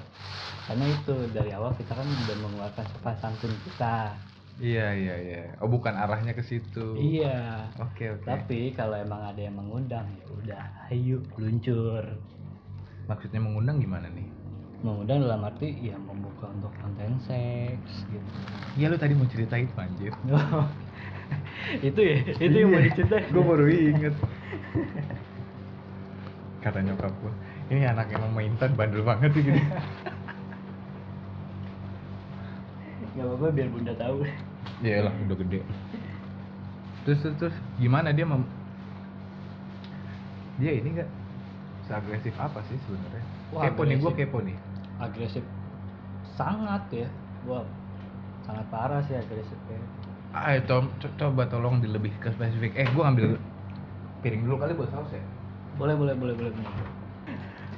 karena 0.66 0.84
itu 0.94 1.14
dari 1.36 1.50
awal 1.56 1.72
kita 1.80 1.92
kan 2.00 2.08
udah 2.22 2.36
mengeluarkan 2.42 2.84
sopan 2.92 3.16
santun 3.22 3.54
kita 3.64 4.18
Iya 4.58 4.82
iya 5.00 5.14
iya. 5.26 5.38
Oh 5.62 5.68
bukan 5.74 5.94
arahnya 6.02 6.32
ke 6.38 6.42
situ. 6.50 6.78
iya 6.98 7.28
Oke 7.78 8.04
oke. 8.14 8.26
tapi 8.28 8.58
kalau 8.78 8.96
emang 9.04 9.22
ada 9.30 9.40
yang 9.46 9.56
mengundang 9.60 10.06
ya 10.20 10.24
udah 10.38 10.62
ayo 10.92 11.16
luncur 11.40 12.04
Maksudnya 13.08 13.40
mengundang 13.40 13.80
gimana 13.80 14.08
nih? 14.12 14.28
mengundang 14.84 15.18
dalam 15.26 15.42
arti 15.48 15.68
ya 15.90 15.96
membuka 15.98 16.46
untuk 16.54 16.70
konten 16.82 17.12
seks 17.26 17.92
gitu 18.10 18.38
Iya 18.78 18.86
lu 18.94 18.96
tadi 19.00 19.14
mau 19.18 19.26
cerita 19.26 19.58
itu 19.58 19.74
anjir. 19.74 20.12
itu 21.88 22.00
ya 22.00 22.16
itu 22.40 22.56
yang 22.56 22.70
mau 22.72 22.80
diceritain 22.82 23.26
Gue 23.32 23.42
baru 23.44 23.64
inget. 23.68 24.14
Kata 26.58 26.82
nyokap 26.82 27.12
gue, 27.22 27.32
ini 27.68 27.84
anak 27.84 28.08
emang 28.10 28.32
maintan 28.32 28.72
bandel 28.72 29.04
banget 29.04 29.30
sih 29.32 29.42
gini. 29.44 29.60
nggak 33.14 33.24
apa-apa 33.24 33.46
biar 33.50 33.68
bunda 33.70 33.94
tahu 33.94 34.22
Iya 34.78 35.06
lah 35.06 35.12
udah 35.26 35.36
gede. 35.38 35.60
Terus 37.02 37.18
terus, 37.22 37.36
terus 37.38 37.56
gimana 37.74 38.14
dia 38.14 38.22
mem 38.22 38.46
dia 40.58 40.72
ini 40.74 40.98
enggak 40.98 41.10
seagresif 41.82 42.34
apa 42.36 42.62
sih 42.66 42.78
sebenarnya? 42.82 43.22
Kepo 43.50 43.82
nih 43.82 43.96
gue 43.96 44.06
agresif. 44.06 44.18
kepo 44.28 44.38
nih. 44.42 44.56
agresif 44.98 45.44
sangat 46.34 46.82
ya 46.90 47.08
gua 47.42 47.62
sangat 48.42 48.66
parah 48.66 48.98
sih 49.02 49.14
agresifnya 49.14 49.78
Ayo 50.34 50.60
to- 50.66 50.92
co- 51.00 51.14
coba 51.16 51.46
tolong 51.46 51.80
di 51.80 51.88
lebih 51.88 52.12
ke 52.18 52.28
spesifik. 52.30 52.76
Eh, 52.76 52.86
gua 52.92 53.10
ambil 53.10 53.38
piring 54.20 54.42
dulu 54.44 54.58
kali 54.58 54.74
buat 54.74 54.90
saus 54.90 55.10
ya. 55.10 55.22
boleh 55.74 55.94
boleh 55.94 56.14
boleh 56.14 56.34
boleh 56.34 56.52
boleh. 56.52 56.70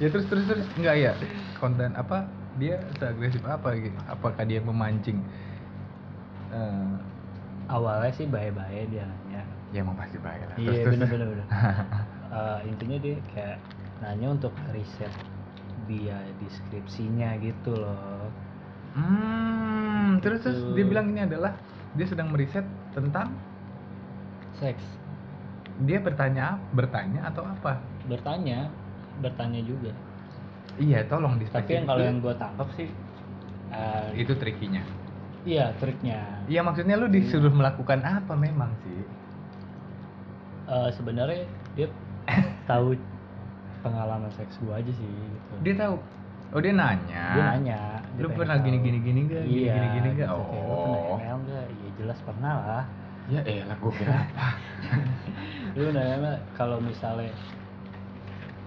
Ya 0.01 0.09
terus 0.09 0.27
terus 0.33 0.45
terus 0.49 0.67
enggak 0.81 0.97
ya 0.97 1.13
konten 1.61 1.93
apa 1.93 2.25
dia 2.57 2.81
seagresif 2.99 3.45
apa 3.45 3.77
gitu? 3.77 3.97
Apakah 4.09 4.43
dia 4.49 4.61
memancing? 4.65 5.21
Eh, 6.51 6.93
awalnya 7.71 8.11
sih 8.11 8.27
baik-baik 8.27 8.91
dia 8.91 9.05
nanya 9.07 9.43
ya 9.71 9.79
emang 9.87 9.95
pasti 9.95 10.19
baik 10.19 10.43
lah. 10.51 10.59
iya 10.59 10.83
Terus, 10.83 10.87
bener 10.91 11.09
bener 11.09 11.27
bener 11.31 11.47
Eh, 12.31 12.61
intinya 12.71 12.97
dia 13.03 13.17
kayak 13.35 13.59
nanya 14.07 14.29
untuk 14.39 14.55
riset 14.71 15.11
dia 15.91 16.15
deskripsinya 16.39 17.35
gitu 17.43 17.75
loh 17.75 18.31
Hmm, 18.95 20.19
terus 20.23 20.43
terus 20.43 20.59
Gitu. 20.59 20.75
dia 20.77 20.85
bilang 20.87 21.07
ini 21.15 21.21
adalah 21.23 21.53
dia 21.95 22.07
sedang 22.11 22.29
meriset 22.35 22.67
tentang 22.95 23.31
seks 24.61 24.85
dia 25.81 25.99
bertanya 25.99 26.61
bertanya 26.77 27.21
atau 27.33 27.45
apa? 27.45 27.81
bertanya 28.09 28.69
bertanya 29.23 29.61
juga 29.65 29.93
Iya, 30.81 31.05
tolong 31.11 31.37
di 31.37 31.45
tapi 31.51 31.77
yang 31.77 31.85
kalau 31.85 32.01
yang 32.01 32.19
gue 32.25 32.35
tangkap 32.41 32.69
sih 32.79 32.89
eh, 33.71 34.07
itu 34.17 34.33
trikinya. 34.39 34.83
iya 35.45 35.73
triknya 35.81 36.21
Iya 36.51 36.61
maksudnya 36.67 36.95
lu 36.99 37.07
disuruh 37.07 37.53
melakukan 37.53 38.01
apa 38.03 38.33
memang 38.35 38.71
sih? 38.83 39.01
Eh, 40.71 40.89
sebenarnya 40.95 41.43
dia 41.75 41.89
tahu 42.71 42.95
pengalaman 43.83 44.31
seks 44.37 44.55
gue 44.61 44.75
aja 44.75 44.93
sih 44.93 45.07
gitu 45.09 45.55
Dia 45.67 45.75
tahu. 45.77 45.95
Oh 46.51 46.59
dia 46.59 46.75
nanya. 46.75 47.25
dia 47.35 47.43
nanya 47.55 47.81
dia 48.19 48.23
Lu 48.27 48.29
pernah 48.35 48.57
tahu. 48.59 48.67
gini 48.67 48.79
gini 48.83 48.99
gini 49.07 49.21
gak? 49.31 49.43
Iya 49.47 49.75
gini 49.75 49.87
gini 49.97 50.09
gak? 50.19 50.29
gitu, 50.31 50.43
kayak, 50.51 50.65
lu 50.67 50.75
pernah 50.83 51.01
Oh. 51.01 51.17
ML 51.19 51.37
nggak 51.47 51.65
iya 51.71 51.91
jelas 52.01 52.19
pernah 52.27 52.55
lah 52.59 52.85
Ya 53.31 53.41
elah 53.47 53.77
gue 53.79 53.93
kira 53.95 54.15
apa? 54.27 54.49
lu 55.79 55.87
nanya 55.95 56.33
kalau 56.59 56.79
misalnya 56.83 57.31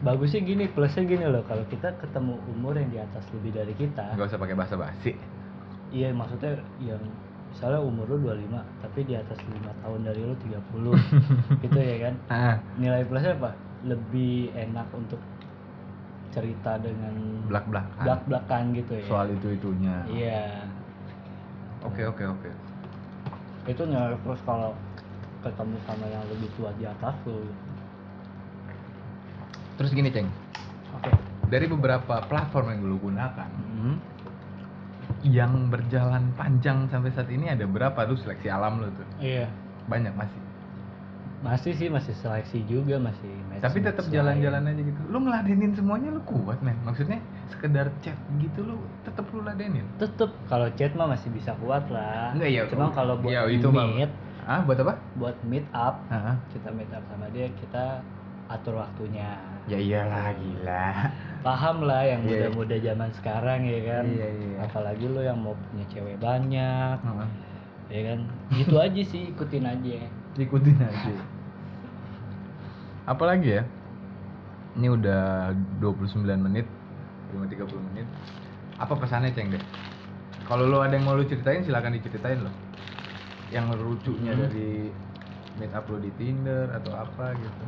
bagusnya 0.04 0.42
gini 0.44 0.68
plusnya 0.68 1.04
gini 1.04 1.26
loh 1.26 1.42
kalau 1.48 1.64
kita 1.66 1.96
ketemu 1.98 2.36
umur 2.52 2.76
yang 2.76 2.90
di 2.92 3.00
atas 3.00 3.24
lebih 3.32 3.52
dari 3.56 3.74
kita 3.74 4.14
Gak 4.14 4.28
usah 4.30 4.40
pakai 4.40 4.56
bahasa 4.56 4.76
basi. 4.76 5.16
iya 5.90 6.12
maksudnya 6.12 6.60
yang 6.78 7.00
misalnya 7.50 7.80
umur 7.80 8.06
lu 8.10 8.18
25 8.28 8.52
tapi 8.84 9.00
di 9.06 9.16
atas 9.16 9.40
5 9.40 9.82
tahun 9.82 10.00
dari 10.04 10.22
lu 10.22 10.36
30 10.36 10.92
gitu 11.64 11.80
ya 11.80 11.98
kan 12.04 12.14
Ah, 12.28 12.56
nilai 12.76 13.06
plusnya 13.06 13.34
apa 13.34 13.52
lebih 13.84 14.52
enak 14.54 14.88
untuk 14.92 15.20
cerita 16.34 16.82
dengan 16.82 17.14
belak 17.46 17.66
belakan. 17.70 18.02
belak 18.02 18.22
belakan 18.26 18.64
gitu 18.74 18.94
ya 18.98 19.06
Soal 19.08 19.28
itu 19.32 19.48
itunya. 19.54 19.96
iya 20.10 20.44
Oke 21.84 22.02
oke 22.04 22.24
oke. 22.26 22.50
itu 23.64 23.84
nilai 23.86 24.18
plus 24.20 24.40
kalau 24.44 24.74
ketemu 25.40 25.78
sama 25.86 26.06
yang 26.08 26.24
lebih 26.28 26.50
tua 26.56 26.72
di 26.74 26.84
atas 26.84 27.16
lu 27.24 27.44
Terus 29.84 29.92
gini 29.94 30.10
ceng, 30.10 30.32
oke 30.96 31.12
dari 31.52 31.68
beberapa 31.68 32.24
platform 32.24 32.72
yang 32.72 32.80
lu 32.88 32.96
gunakan, 32.98 33.52
Hmm. 33.52 34.00
yang 35.22 35.68
berjalan 35.68 36.32
panjang 36.34 36.88
sampai 36.88 37.12
saat 37.12 37.28
ini 37.28 37.52
ada 37.52 37.68
berapa 37.68 38.08
tuh 38.08 38.16
seleksi 38.16 38.48
alam 38.48 38.80
lu 38.80 38.88
tuh? 38.90 39.04
iya 39.20 39.52
Banyak 39.86 40.16
masih. 40.16 40.40
masih 41.44 41.76
sih 41.76 41.92
masih 41.92 42.16
seleksi 42.16 42.64
juga 42.64 42.96
masih 42.96 43.44
match- 43.52 43.60
Tapi 43.60 43.84
tetap 43.84 44.08
jalan-jalan 44.08 44.64
aja 44.64 44.80
gitu. 44.80 44.96
Lu 45.12 45.20
ngeladenin 45.20 45.76
semuanya 45.76 46.16
lu 46.16 46.24
kuat 46.24 46.64
men. 46.64 46.80
Maksudnya 46.88 47.20
sekedar 47.52 47.92
chat 48.00 48.16
gitu 48.40 48.64
lu 48.64 48.80
tetap 49.04 49.28
lu 49.36 49.44
ladenin. 49.44 49.84
tetep 50.00 50.32
kalau 50.48 50.72
chat 50.80 50.96
mah 50.96 51.12
masih 51.12 51.28
bisa 51.28 51.52
kuat 51.60 51.84
lah 51.92 52.32
Enggak, 52.32 52.48
ya, 52.48 52.64
cuma 52.72 52.88
oh, 52.88 52.96
kalau 52.96 53.20
buat 53.20 53.36
ya, 53.36 53.44
itu 53.52 53.68
meet 53.68 54.08
Ah 54.48 54.64
buat 54.64 54.80
apa? 54.80 54.96
buat 55.20 55.36
meet 55.44 55.68
up 55.76 56.08
Hah? 56.08 56.40
kita 56.56 56.72
meet 56.72 56.88
up 56.96 57.04
sama 57.12 57.28
dia 57.28 57.52
kita 57.60 58.00
atur 58.48 58.80
waktunya 58.80 59.36
Ya 59.64 59.80
iyalah 59.80 60.36
gila. 60.36 60.86
paham 61.44 61.84
lah 61.84 62.04
yang 62.04 62.24
iya. 62.24 62.48
muda-muda 62.48 62.76
zaman 62.80 63.10
sekarang 63.20 63.68
ya 63.68 63.80
kan 63.84 64.06
Iya, 64.08 64.28
iya. 64.32 64.58
apalagi 64.64 65.06
lo 65.08 65.20
yang 65.20 65.40
mau 65.40 65.52
punya 65.52 65.84
cewek 65.92 66.16
banyak 66.18 66.98
Heeh. 67.04 67.30
ya 67.92 68.02
kan 68.08 68.20
gitu 68.56 68.76
aja 68.80 69.02
sih 69.04 69.28
ikutin 69.30 69.68
aja 69.68 70.08
Ikutin 70.34 70.78
aja. 70.80 71.14
Apalagi 73.04 73.60
ya? 73.60 73.64
Ini 74.74 74.88
udah 74.90 75.54
29 75.78 76.26
menit, 76.42 76.66
cuma 77.30 77.46
30 77.46 77.78
menit. 77.94 78.08
Apa 78.80 78.98
pesannya 78.98 79.30
ceng 79.30 79.54
deh? 79.54 79.62
Kalau 80.44 80.66
lo 80.66 80.82
ada 80.82 80.98
yang 80.98 81.06
mau 81.06 81.14
lu 81.14 81.22
ceritain 81.24 81.62
silakan 81.62 81.94
diceritain 81.94 82.42
loh. 82.42 82.56
Yang 83.54 83.78
lucunya 83.78 84.34
Hmm. 84.34 84.42
dari 84.50 84.90
meet 85.60 85.72
up 85.72 85.86
lo 85.86 86.02
di 86.02 86.10
Tinder 86.18 86.74
atau 86.74 86.98
apa 86.98 87.36
gitu. 87.38 87.64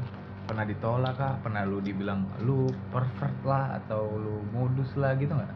Pernah 0.46 0.64
ditolak 0.64 1.14
kah? 1.16 1.34
Pernah 1.42 1.66
lu 1.66 1.82
dibilang 1.82 2.22
lu 2.40 2.66
pervert 2.90 3.34
lah 3.42 3.76
atau 3.76 4.16
lu 4.16 4.46
modus 4.52 4.94
lah 4.96 5.18
gitu 5.18 5.34
nggak? 5.34 5.54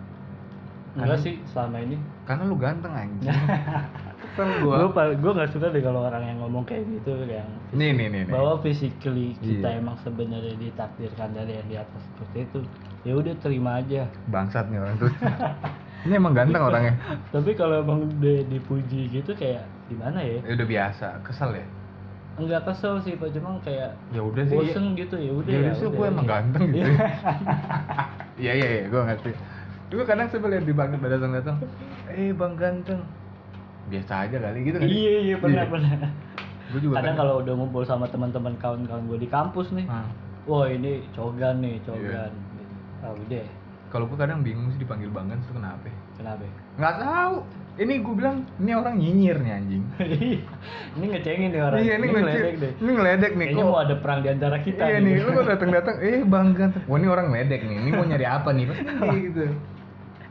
enggak 0.89 1.21
sih 1.21 1.37
selama 1.45 1.79
ini 1.79 1.95
Karena 2.25 2.43
lu 2.49 2.57
ganteng 2.57 2.91
anjing. 2.91 3.29
Kesel 4.29 4.49
gue 4.57 4.73
gua. 4.89 5.13
gue 5.13 5.31
nggak 5.31 5.51
suka 5.53 5.69
deh 5.69 5.79
kalau 5.79 6.01
orang 6.03 6.23
yang 6.25 6.37
ngomong 6.41 6.65
kayak 6.65 6.83
gitu 6.89 7.13
yang 7.23 7.45
Nih 7.71 7.93
nih 7.93 8.07
nih 8.09 8.21
nih. 8.25 8.33
bahwa 8.33 8.57
physically 8.59 9.37
kita 9.39 9.69
Iya. 9.69 9.79
emang 9.79 9.95
sebenarnya 10.01 10.57
ditakdirkan 10.57 11.29
dari 11.31 11.55
yang 11.55 11.67
di 11.67 11.77
atas 11.77 12.01
seperti 12.03 12.37
itu 12.43 12.59
ya 13.05 13.13
udah 13.15 13.33
terima 13.39 13.79
aja 13.79 14.09
Bangsat 14.27 14.65
nih 14.67 14.81
orang 14.81 14.95
tuh. 14.97 15.11
Ini 15.99 16.13
emang 16.15 16.33
ganteng 16.33 16.63
orangnya. 16.63 16.93
tapi 17.33 17.51
kalau 17.53 17.75
emang 17.79 18.09
udah 18.09 18.37
dipuji 18.49 19.01
gitu 19.09 19.31
kayak 19.33 19.63
gimana 19.87 20.19
ya 20.19 20.41
Ya 20.41 20.51
udah 20.57 20.67
biasa, 20.67 21.07
kesel 21.21 21.53
ya. 21.53 21.65
Enggak 22.39 22.61
kesel 22.63 22.97
sih 22.99 23.13
pak 23.13 23.29
cuma 23.31 23.59
kayak 23.59 23.91
Ya 24.09 24.21
udah 24.21 24.43
sih. 24.43 24.55
bosen 24.55 24.95
gitu 24.95 25.15
ya 25.15 25.31
udah 25.31 25.51
Ya 25.51 25.59
udah 25.61 25.73
sih 25.75 25.87
gue 25.87 26.05
emang 26.07 26.25
ganteng 26.25 26.63
gitu. 26.69 26.89
Iya 28.39 28.51
iya 28.57 28.67
iya, 28.71 28.83
gue 28.87 29.01
ngerti. 29.03 29.31
Gue 29.89 30.03
kadang 30.03 30.27
sebel 30.27 30.49
liat 30.51 30.63
di 30.63 30.71
bang 30.71 30.95
datang 30.95 31.31
datang. 31.31 31.57
Eh 32.07 32.31
bang 32.31 32.53
ganteng. 32.55 33.01
Biasa 33.87 34.13
aja 34.23 34.37
kali 34.37 34.59
gitu 34.63 34.77
kan. 34.77 34.87
iya 34.87 35.11
iya 35.19 35.35
pernah 35.35 35.65
pernah 35.65 35.91
Gue 36.69 36.79
juga 36.79 37.01
kadang 37.01 37.17
kalau 37.17 37.41
udah 37.41 37.53
ngumpul 37.55 37.81
sama 37.81 38.05
teman-teman 38.05 38.53
kawan-kawan 38.55 39.01
gue 39.05 39.17
di 39.17 39.25
kampus 39.25 39.73
nih 39.73 39.89
Nah, 39.89 40.05
wah 40.45 40.69
ini 40.69 41.01
cogan 41.11 41.59
nih 41.59 41.81
Iya. 41.81 41.85
cogan 41.89 42.31
gitu. 42.31 42.73
ah 43.01 43.11
udah 43.11 43.45
kalau 43.89 44.05
gue 44.05 44.17
kadang 44.21 44.45
bingung 44.45 44.69
sih 44.69 44.77
dipanggil 44.77 45.09
bang 45.09 45.25
ganteng 45.27 45.49
tuh 45.49 45.55
kenapa? 45.57 45.89
kenapa 46.13 46.45
Nggak 46.77 46.95
tahu. 47.01 47.35
Ini 47.79 47.93
gue 48.03 48.11
bilang 48.11 48.43
ini 48.59 48.71
orang 48.75 48.99
nyinyir 48.99 49.37
nih 49.39 49.51
anjing. 49.55 49.83
ini 50.99 51.05
ngecengin 51.07 51.49
nih 51.49 51.61
orang 51.63 51.79
Iya 51.79 51.93
ini, 51.95 52.05
ngeledek 52.05 52.27
ngeledek 52.27 52.55
deh 52.59 52.71
Ini 52.75 52.91
ngeledek 52.91 53.31
nih 53.31 53.45
kayaknya 53.47 53.63
kok. 53.63 53.71
mau 53.71 53.79
ada 53.79 53.95
perang 53.95 54.19
di 54.19 54.29
antara 54.29 54.57
kita 54.59 54.83
Iya 54.83 54.97
nih, 54.99 55.13
lu 55.17 55.29
kok 55.31 55.47
datang-datang, 55.47 55.95
eh 56.05 56.19
bang 56.21 56.47
ganteng. 56.51 56.83
Wah 56.85 56.97
ini 56.97 57.07
orang 57.07 57.27
medek 57.29 57.61
nih, 57.63 57.75
ini 57.77 57.89
mau 57.89 58.03
nyari 58.03 58.25
apa 58.27 58.49
nih? 58.51 58.65
Gitu. 59.21 59.45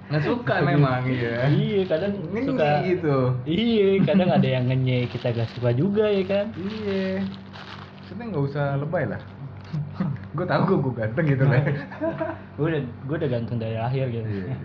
Nggak 0.09 0.23
suka 0.25 0.55
memang 0.63 1.05
iya. 1.05 1.37
iya 1.49 1.81
kadang 1.85 2.13
Ini 2.27 2.41
suka 2.43 2.69
gitu. 2.83 3.17
iya 3.45 3.89
kadang 4.05 4.31
ada 4.31 4.49
yang 4.49 4.65
ngenye 4.65 5.05
kita 5.05 5.33
gak 5.33 5.53
suka 5.53 5.69
juga 5.71 6.05
ya 6.05 6.25
kan 6.25 6.47
Iya. 6.55 7.25
Maksudnya 7.99 8.25
nggak 8.27 8.45
usah 8.45 8.67
lebay 8.77 9.05
lah. 9.05 9.21
gue 10.33 10.45
tahu 10.45 10.61
gue 10.65 10.79
gue 10.81 10.95
ganteng 10.97 11.25
gitu 11.27 11.45
lah. 11.45 11.61
gue 12.57 12.67
udah 12.67 12.81
gue 12.81 13.17
udah 13.17 13.31
ganteng 13.31 13.57
dari 13.57 13.77
lahir 13.77 14.07
gitu 14.09 14.29
Iya. 14.29 14.57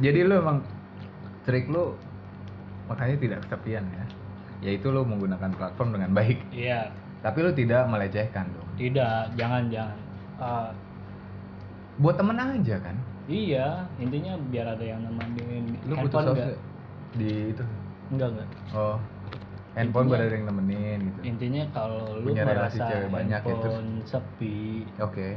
Jadi 0.00 0.18
lu 0.22 0.34
emang 0.36 0.58
trik 1.48 1.64
lu 1.66 1.96
makanya 2.84 3.16
tidak 3.16 3.38
kesepian 3.42 3.84
ya. 3.88 4.04
Yaitu 4.60 4.90
lu 4.90 5.00
menggunakan 5.02 5.48
platform 5.50 5.96
dengan 5.96 6.10
baik. 6.12 6.38
iya 6.50 6.92
Tapi 7.18 7.38
lu 7.40 7.50
tidak 7.52 7.88
melecehkan 7.88 8.44
dong. 8.52 8.68
tidak 8.76 9.32
jangan 9.34 9.64
jangan 9.68 9.96
Ah, 10.36 10.70
Buat 11.96 12.14
temen 12.14 12.36
aja 12.36 12.76
kan. 12.78 12.94
iya 13.26 13.82
intinya 13.98 14.38
biar 14.46 14.66
ada 14.68 14.84
yang 14.84 15.00
nemenin 15.02 15.74
Lu 15.84 15.98
butuh 15.98 16.20
enggak 16.22 16.54
di 17.14 17.50
itu. 17.50 17.64
enggak 18.08 18.28
enggak 18.30 18.48
Oh. 18.70 18.96
Handphone 19.74 20.04
Intinya- 20.04 20.10
buat 20.10 20.20
ada 20.20 20.34
yang 20.34 20.46
nemenin 20.46 20.98
gitu. 21.02 21.20
intinya 21.24 21.62
kalau 21.72 22.02
lu 22.18 22.28
Punya 22.28 22.42
relasi 22.44 22.78
merasa 22.78 22.86
cewek 22.88 23.08
banyak 23.10 23.40
ya, 23.40 23.46
handphone 23.46 23.90
sepi 24.04 24.58
Oke. 24.98 25.28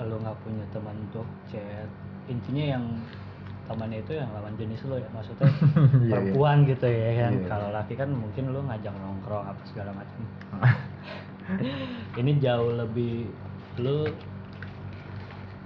lu 0.00 0.16
nggak 0.18 0.36
punya 0.42 0.64
teman 0.70 0.96
untuk 1.00 1.26
chat 1.46 1.86
intinya 2.26 2.64
yang 2.74 2.84
temannya 3.64 3.98
itu 4.00 4.12
yang 4.14 4.28
lawan 4.30 4.54
jenis 4.56 4.82
lo 4.84 4.98
ya 4.98 5.08
maksudnya 5.10 5.46
Iya, 5.52 5.78
iya. 6.02 6.10
perempuan 6.10 6.56
gitu 6.64 6.86
ya 6.86 7.10
kan 7.16 7.32
Iya, 7.32 7.38
iya. 7.38 7.48
kalau 7.48 7.68
laki 7.70 7.94
kan 7.94 8.08
mungkin 8.10 8.44
lu 8.50 8.60
ngajak 8.62 8.94
nongkrong 8.94 9.44
apa 9.46 9.62
segala 9.66 9.90
macam 9.92 10.20
ini 12.20 12.32
jauh 12.38 12.72
lebih 12.74 13.28
lu 13.78 14.06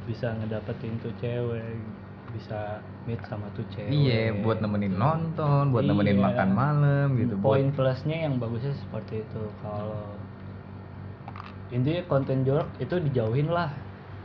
bisa 0.06 0.30
ngedapetin 0.38 0.94
tuh 1.02 1.10
cewek 1.18 1.76
bisa 2.30 2.78
meet 3.04 3.18
sama 3.26 3.48
tuh 3.54 3.64
cewek 3.72 3.90
Iya, 3.90 4.34
buat 4.38 4.60
nemenin 4.60 4.94
nonton, 4.94 5.72
buat 5.72 5.82
nemenin 5.82 6.20
Iya. 6.20 6.24
makan 6.30 6.50
malam 6.52 7.06
gitu. 7.16 7.34
poin 7.40 7.70
Buat 7.70 7.96
plusnya 7.96 8.28
yang 8.28 8.36
bagusnya 8.36 8.74
seperti 8.76 9.24
itu 9.24 9.42
kalau 9.60 10.04
intinya 11.68 12.02
konten 12.06 12.46
jorok 12.46 12.68
itu 12.78 12.94
dijauhin 13.02 13.50
lah 13.50 13.74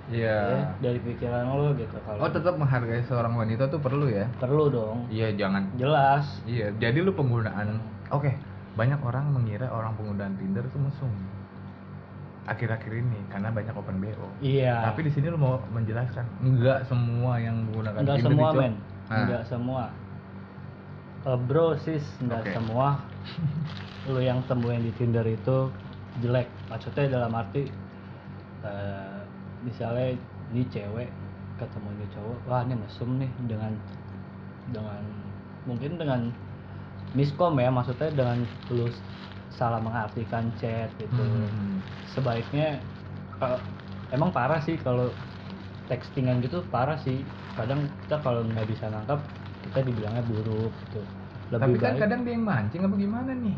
Iya. 0.09 0.37
ya, 0.49 0.61
dari 0.81 0.99
pikiran 0.99 1.45
lo 1.51 1.71
gitu 1.73 1.93
kalau 2.01 2.19
Oh, 2.19 2.31
tetap 2.31 2.55
menghargai 2.55 3.05
seorang 3.05 3.33
wanita 3.33 3.67
tuh 3.67 3.77
perlu 3.77 4.07
ya? 4.07 4.25
perlu 4.37 4.67
dong. 4.67 5.05
Iya, 5.07 5.35
jangan. 5.35 5.69
jelas. 5.75 6.25
Iya, 6.43 6.73
jadi 6.75 6.97
lu 6.99 7.11
penggunaan 7.11 7.77
Oke, 8.09 8.33
banyak 8.73 8.99
orang 8.99 9.29
mengira 9.29 9.67
orang 9.67 9.93
penggunaan 9.93 10.35
Tinder 10.35 10.63
itu 10.63 10.75
mesum. 10.75 11.11
Akhir-akhir 12.41 12.91
ini 12.91 13.21
karena 13.29 13.47
banyak 13.47 13.71
open 13.71 14.01
BO 14.01 14.27
iya. 14.41 14.81
Tapi 14.83 15.05
di 15.05 15.11
sini 15.13 15.29
lu 15.29 15.37
mau 15.37 15.61
menjelaskan 15.69 16.25
enggak 16.41 16.83
semua 16.85 17.37
yang 17.37 17.69
menggunakan 17.69 18.01
enggak 18.01 18.17
Tinder 18.17 18.31
semua 18.33 18.49
itu- 18.49 18.59
men. 18.59 18.73
Nah, 19.07 19.15
enggak 19.21 19.43
semua. 19.45 19.83
Eh, 21.21 21.37
bro 21.37 21.67
sis 21.77 22.01
enggak 22.17 22.41
Oke. 22.41 22.51
semua. 22.51 22.87
Lu 24.09 24.17
yang 24.17 24.41
temuin 24.43 24.81
di 24.81 24.91
Tinder 24.91 25.21
itu 25.23 25.69
jelek. 26.17 26.49
Maksudnya 26.67 27.05
dalam 27.13 27.31
arti 27.31 27.69
eh, 28.61 29.10
misalnya 29.67 30.07
ini 30.51 30.61
cewek 30.73 31.09
ketemu 31.59 31.87
ini 31.95 32.05
cowok 32.15 32.37
wah 32.49 32.61
ini 32.65 32.75
mesum 32.83 33.09
nih 33.21 33.31
dengan 33.49 33.73
dengan 34.75 35.03
mungkin 35.69 35.91
dengan 36.01 36.21
miskom 37.17 37.53
ya 37.63 37.69
maksudnya 37.77 38.09
dengan 38.19 38.37
lu 38.77 38.87
salah 39.51 39.79
mengartikan 39.83 40.45
chat 40.59 40.89
gitu. 41.01 41.23
Hmm, 41.27 41.83
sebaiknya 42.13 42.67
kalau- 43.39 43.63
emang 44.15 44.31
parah 44.37 44.59
sih 44.67 44.75
kalau 44.85 45.07
textingan 45.91 46.37
gitu 46.45 46.57
parah 46.73 46.97
sih. 47.05 47.17
Kadang 47.57 47.79
kita 48.07 48.15
kalau 48.25 48.41
nggak 48.47 48.67
bisa 48.71 48.85
nangkap 48.93 49.19
kita 49.65 49.79
dibilangnya 49.87 50.23
buruk 50.31 50.71
gitu. 50.83 51.01
Tapi 51.61 51.75
lebih 51.75 51.79
kan 51.83 51.93
baik 51.93 52.01
kadang 52.01 52.19
dia 52.25 52.33
yang 52.35 52.45
mancing 52.51 52.81
apa 52.87 52.95
gimana 52.97 53.31
nih? 53.37 53.57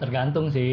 Tergantung 0.00 0.46
sih. 0.54 0.70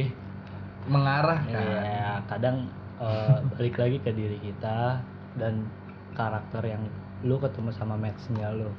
Mengarah 0.94 1.42
kan? 1.54 1.68
Ya 1.94 2.22
kadang 2.30 2.58
eh, 3.02 3.38
balik 3.52 3.76
lagi 3.76 3.98
ke 3.98 4.12
diri 4.12 4.38
kita 4.40 5.02
dan 5.36 5.66
karakter 6.14 6.62
yang 6.64 6.84
lu 7.22 7.38
ketemu 7.38 7.70
sama 7.72 7.96
matchnya 7.96 8.50
lu 8.52 8.70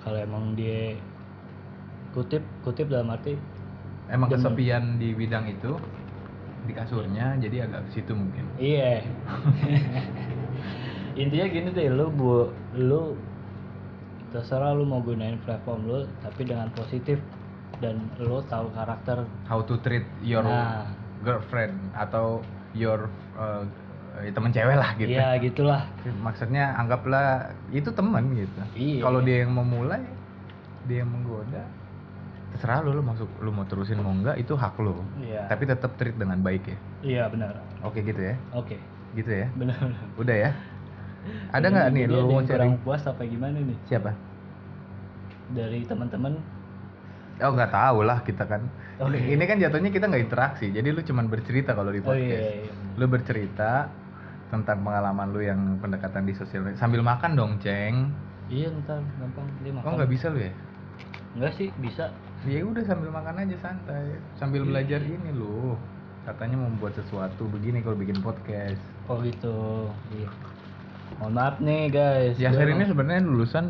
kalau 0.00 0.16
emang 0.16 0.52
dia 0.54 0.96
kutip 2.10 2.42
kutip 2.60 2.88
dalam 2.88 3.08
arti 3.08 3.36
emang 4.08 4.28
Demen. 4.28 4.42
kesepian 4.42 4.84
di 4.98 5.14
bidang 5.14 5.46
itu 5.46 5.72
di 6.60 6.72
kasurnya 6.72 7.40
jadi 7.40 7.64
agak 7.64 7.88
ke 7.88 8.00
situ 8.00 8.12
mungkin 8.12 8.44
Iya. 8.56 9.00
Intinya 11.20 11.46
gini 11.50 11.68
deh, 11.70 11.90
lu 11.90 12.06
bu, 12.08 12.48
lu 12.76 13.18
terserah 14.30 14.72
lu 14.72 14.86
mau 14.86 15.02
gunain 15.02 15.36
platform 15.42 15.80
lu, 15.84 16.00
tapi 16.22 16.46
dengan 16.46 16.70
positif 16.70 17.18
dan 17.82 17.98
lu 18.16 18.38
tahu 18.46 18.70
karakter. 18.72 19.26
how 19.44 19.58
to 19.60 19.74
treat 19.82 20.06
your 20.22 20.44
Nah. 20.44 20.86
girlfriend 21.20 21.74
atau 21.92 22.40
your 22.74 23.10
uh, 23.34 23.62
eh, 24.20 24.30
temen 24.30 24.50
cewek 24.50 24.76
lah 24.78 24.90
gitu 24.98 25.10
Iya 25.16 25.38
gitulah. 25.40 25.82
maksudnya 26.22 26.74
anggaplah 26.78 27.50
itu 27.74 27.90
teman 27.90 28.24
gitu 28.34 28.60
Iya. 28.76 29.00
kalau 29.02 29.20
dia 29.22 29.42
yang 29.46 29.52
memulai 29.54 30.02
dia 30.86 31.02
yang 31.04 31.10
menggoda 31.10 31.62
terserah 32.50 32.82
lu 32.82 32.98
lu 32.98 33.02
masuk 33.06 33.30
lu 33.38 33.50
mau 33.54 33.62
terusin 33.62 34.02
mau 34.02 34.10
enggak 34.10 34.34
itu 34.38 34.54
hak 34.58 34.74
lu 34.82 34.98
Iya. 35.22 35.46
tapi 35.46 35.64
tetap 35.70 35.94
treat 35.94 36.18
dengan 36.18 36.38
baik 36.42 36.66
ya 36.66 36.78
Iya 37.02 37.22
benar. 37.30 37.54
oke 37.82 37.98
gitu 38.02 38.18
ya 38.20 38.34
Oke. 38.54 38.76
gitu 39.14 39.30
ya 39.30 39.46
Benar. 39.54 39.78
udah 40.18 40.36
ya 40.36 40.50
ada 41.52 41.66
nggak 41.68 41.86
nih 41.94 42.04
lu 42.08 42.18
mau 42.26 42.42
kurang 42.42 42.74
puas 42.82 43.02
apa 43.06 43.22
gimana 43.28 43.60
nih 43.60 43.76
siapa 43.86 44.10
dari 45.50 45.82
teman-teman? 45.82 46.38
oh 47.42 47.50
nggak 47.56 47.72
tahu 47.74 47.98
lah 48.06 48.18
kita 48.22 48.44
kan 48.46 48.62
Oke. 49.02 49.16
ini, 49.16 49.32
ini 49.32 49.44
kan 49.44 49.56
jatuhnya 49.56 49.88
kita 49.88 50.04
nggak 50.06 50.22
interaksi 50.22 50.66
jadi 50.68 50.88
lu 50.88 51.00
cuman 51.00 51.26
bercerita 51.26 51.72
kalau 51.72 51.88
di 51.88 52.00
Oh 52.00 52.06
podcast 52.06 52.44
iya. 52.44 52.62
iya. 52.62 52.72
lu 52.94 53.06
bercerita 53.06 53.88
tentang 54.48 54.78
pengalaman 54.80 55.28
lu 55.28 55.40
yang 55.40 55.60
pendekatan 55.78 56.22
di 56.22 56.34
sosial 56.34 56.60
media 56.60 56.76
sambil 56.76 57.00
makan 57.00 57.32
dong 57.32 57.52
ceng 57.58 58.12
Iya 58.46 58.66
ntar 58.78 58.98
gampang 59.16 59.46
dia 59.60 59.70
makan. 59.70 59.84
oh 59.84 59.92
nggak 59.94 60.10
bisa 60.10 60.26
lu 60.28 60.40
ya 60.40 60.52
Enggak 61.30 61.52
sih 61.54 61.70
bisa. 61.76 62.10
ya 62.42 62.60
udah 62.60 62.82
sambil 62.82 63.08
makan 63.08 63.34
aja 63.38 63.56
santai 63.60 64.18
sambil 64.34 64.64
belajar 64.64 64.98
ini 64.98 65.30
lu 65.30 65.78
katanya 66.20 66.58
membuat 66.58 66.92
sesuatu 66.92 67.46
begini 67.46 67.80
kalau 67.80 67.94
bikin 67.94 68.18
podcast 68.18 68.80
Oh 69.06 69.18
gitu. 69.20 69.88
Iya. 70.10 70.28
Mohon 71.16 71.32
maaf 71.32 71.56
nih 71.58 71.82
guys. 71.88 72.34
Yasir 72.36 72.62
Gua 72.64 72.74
ini 72.74 72.84
sebenarnya 72.84 73.22
lulusan 73.22 73.64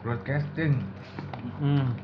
broadcasting 0.00 0.78
Hmm. 1.58 1.94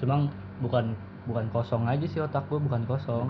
Cuma 0.00 0.26
bukan 0.64 0.96
bukan 1.28 1.46
kosong 1.52 1.84
aja 1.84 2.06
sih 2.08 2.18
otak 2.18 2.48
gue 2.48 2.56
bukan 2.56 2.82
kosong. 2.88 3.28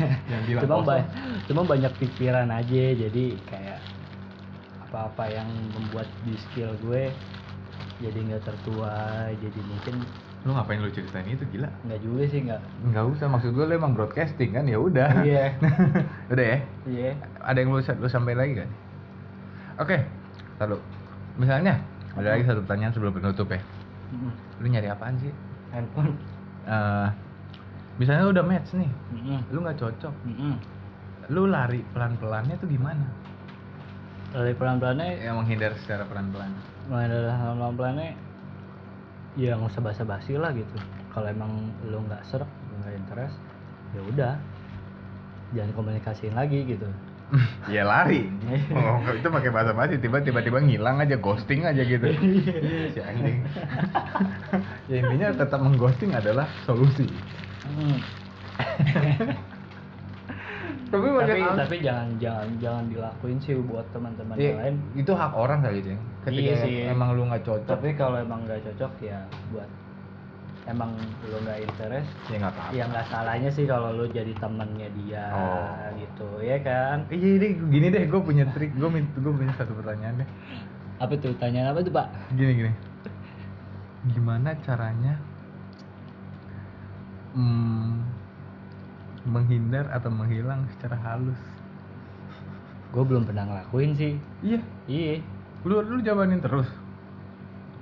cuma 0.64 0.82
ba- 0.82 1.06
cuma 1.46 1.62
banyak 1.68 1.92
pikiran 2.00 2.48
aja 2.48 2.84
jadi 2.96 3.24
kayak 3.46 3.80
apa-apa 4.88 5.28
yang 5.28 5.48
membuat 5.76 6.08
di 6.24 6.34
skill 6.48 6.72
gue 6.80 7.12
jadi 8.00 8.18
nggak 8.32 8.42
tertuai 8.44 9.36
jadi 9.40 9.60
mungkin 9.62 9.94
lu 10.46 10.54
ngapain 10.54 10.78
lu 10.78 10.88
ceritain 10.94 11.26
itu 11.26 11.42
gila? 11.50 11.66
Nggak 11.82 12.00
juga 12.06 12.22
sih 12.30 12.40
nggak. 12.46 12.60
Nggak 12.86 13.04
usah 13.18 13.26
maksud 13.26 13.50
gue 13.50 13.64
lu 13.66 13.74
emang 13.76 13.92
broadcasting 13.98 14.54
kan 14.54 14.64
ya 14.64 14.78
udah. 14.78 15.10
Iya. 15.26 15.58
Udah 16.32 16.46
ya? 16.46 16.58
Iya. 16.86 17.10
Ada 17.42 17.58
yang 17.62 17.70
lu 17.74 17.82
lu 17.82 18.08
sampaikan 18.10 18.40
lagi 18.42 18.54
kan 18.64 18.70
oke 19.76 19.96
lalu 20.56 20.76
misalnya 21.36 21.76
ada 22.16 22.32
lagi 22.32 22.48
satu 22.48 22.64
pertanyaan 22.64 22.92
sebelum 22.96 23.12
penutup 23.12 23.48
ya. 23.52 23.60
Lu 24.56 24.66
nyari 24.72 24.88
apaan 24.88 25.20
sih 25.20 25.28
handphone. 25.76 26.16
Eh, 26.66 27.08
misalnya 28.00 28.26
lu 28.26 28.32
udah 28.32 28.44
match 28.44 28.74
nih 28.74 28.90
Mm-mm. 29.14 29.38
lu 29.52 29.58
nggak 29.62 29.78
cocok 29.80 30.14
Mm-mm. 30.28 30.54
lu 31.32 31.42
lari 31.48 31.80
pelan-pelannya 31.92 32.56
tuh 32.56 32.68
gimana? 32.68 33.06
Dari 34.36 34.52
pelan-pelannya? 34.52 35.22
Yang 35.22 35.36
menghindar 35.38 35.72
secara 35.80 36.04
pelan-pelan. 36.04 36.50
Adalah 36.88 37.56
pelan-pelannya 37.56 38.10
ya 39.36 39.52
nggak 39.56 39.68
usah 39.68 39.82
basa-basi 39.84 40.36
lah 40.40 40.52
gitu. 40.56 40.76
Kalau 41.12 41.28
emang 41.28 41.72
lu 41.88 42.00
nggak 42.04 42.20
serak 42.26 42.48
nggak 42.82 42.92
interest 42.96 43.36
ya 43.92 44.00
udah. 44.06 44.34
Jangan 45.54 45.72
komunikasiin 45.76 46.34
lagi 46.34 46.66
gitu. 46.66 46.88
Ya 47.66 47.82
lari. 47.82 48.30
Oh 48.76 49.02
itu 49.10 49.26
pakai 49.26 49.50
bahasa 49.50 49.74
basi 49.74 49.98
tiba 49.98 50.22
tiba-tiba 50.22 50.62
ngilang 50.62 51.02
aja 51.02 51.18
ghosting 51.18 51.66
aja 51.66 51.82
gitu. 51.82 52.06
Si 52.94 53.00
anjing 53.02 53.42
ya 54.86 54.96
intinya 55.00 55.28
tetap 55.34 55.58
mengghosting 55.58 56.10
adalah 56.12 56.46
solusi. 56.64 57.06
Hmm. 57.66 57.98
tapi 60.86 61.02
tapi 61.10 61.42
tapi 61.42 61.76
jangan 61.82 62.08
jangan 62.22 62.48
jangan 62.62 62.84
dilakuin 62.86 63.38
sih 63.42 63.58
buat 63.58 63.82
teman-teman 63.90 64.38
yang 64.38 64.54
lain. 64.62 64.74
itu 64.94 65.12
hak 65.12 65.34
orang 65.34 65.58
kali 65.60 65.82
itu 65.82 65.98
ketika 66.22 66.46
Iya 66.46 66.54
sih. 66.62 66.74
emang 66.86 67.18
lu 67.18 67.26
nggak 67.26 67.42
cocok. 67.42 67.74
Tapi 67.74 67.88
kalau 67.98 68.16
emang 68.22 68.46
nggak 68.46 68.62
cocok 68.70 68.92
ya 69.02 69.18
buat 69.50 69.66
emang 70.66 70.94
lu 71.26 71.36
nggak 71.42 71.58
interest 71.62 72.10
ya 72.30 72.36
nggak 72.38 72.54
apa-apa. 72.54 72.70
ya 72.70 72.84
nggak 72.86 73.06
salahnya 73.10 73.50
sih 73.50 73.64
kalau 73.66 73.90
lu 73.92 74.06
jadi 74.06 74.30
temennya 74.38 74.88
dia 74.94 75.24
Oh. 75.34 75.66
gitu 75.98 76.28
ya 76.38 76.58
kan? 76.62 76.96
Iya 77.10 77.30
deh 77.42 77.52
gini 77.66 77.86
deh 77.90 78.04
gue 78.06 78.20
punya 78.22 78.44
trik 78.54 78.70
gue 78.78 78.88
gue 78.94 79.32
punya 79.34 79.52
satu 79.58 79.74
pertanyaan 79.74 80.22
deh. 80.22 80.28
Apa 80.96 81.12
tuh? 81.18 81.34
Tanyaan 81.36 81.74
apa 81.74 81.82
tuh 81.82 81.92
pak? 81.92 82.06
Gini 82.32 82.52
gini 82.56 82.72
gimana 84.12 84.54
caranya 84.62 85.18
hmm, 87.34 88.06
menghindar 89.26 89.90
atau 89.90 90.10
menghilang 90.10 90.64
secara 90.76 90.96
halus? 91.02 91.40
Gue 92.94 93.02
belum 93.02 93.26
pernah 93.26 93.44
ngelakuin 93.44 93.92
sih. 93.98 94.14
Iya? 94.40 94.60
Iya. 94.86 95.20
Lu 95.66 95.82
lu 95.82 95.98
jabanin 96.00 96.38
terus? 96.38 96.70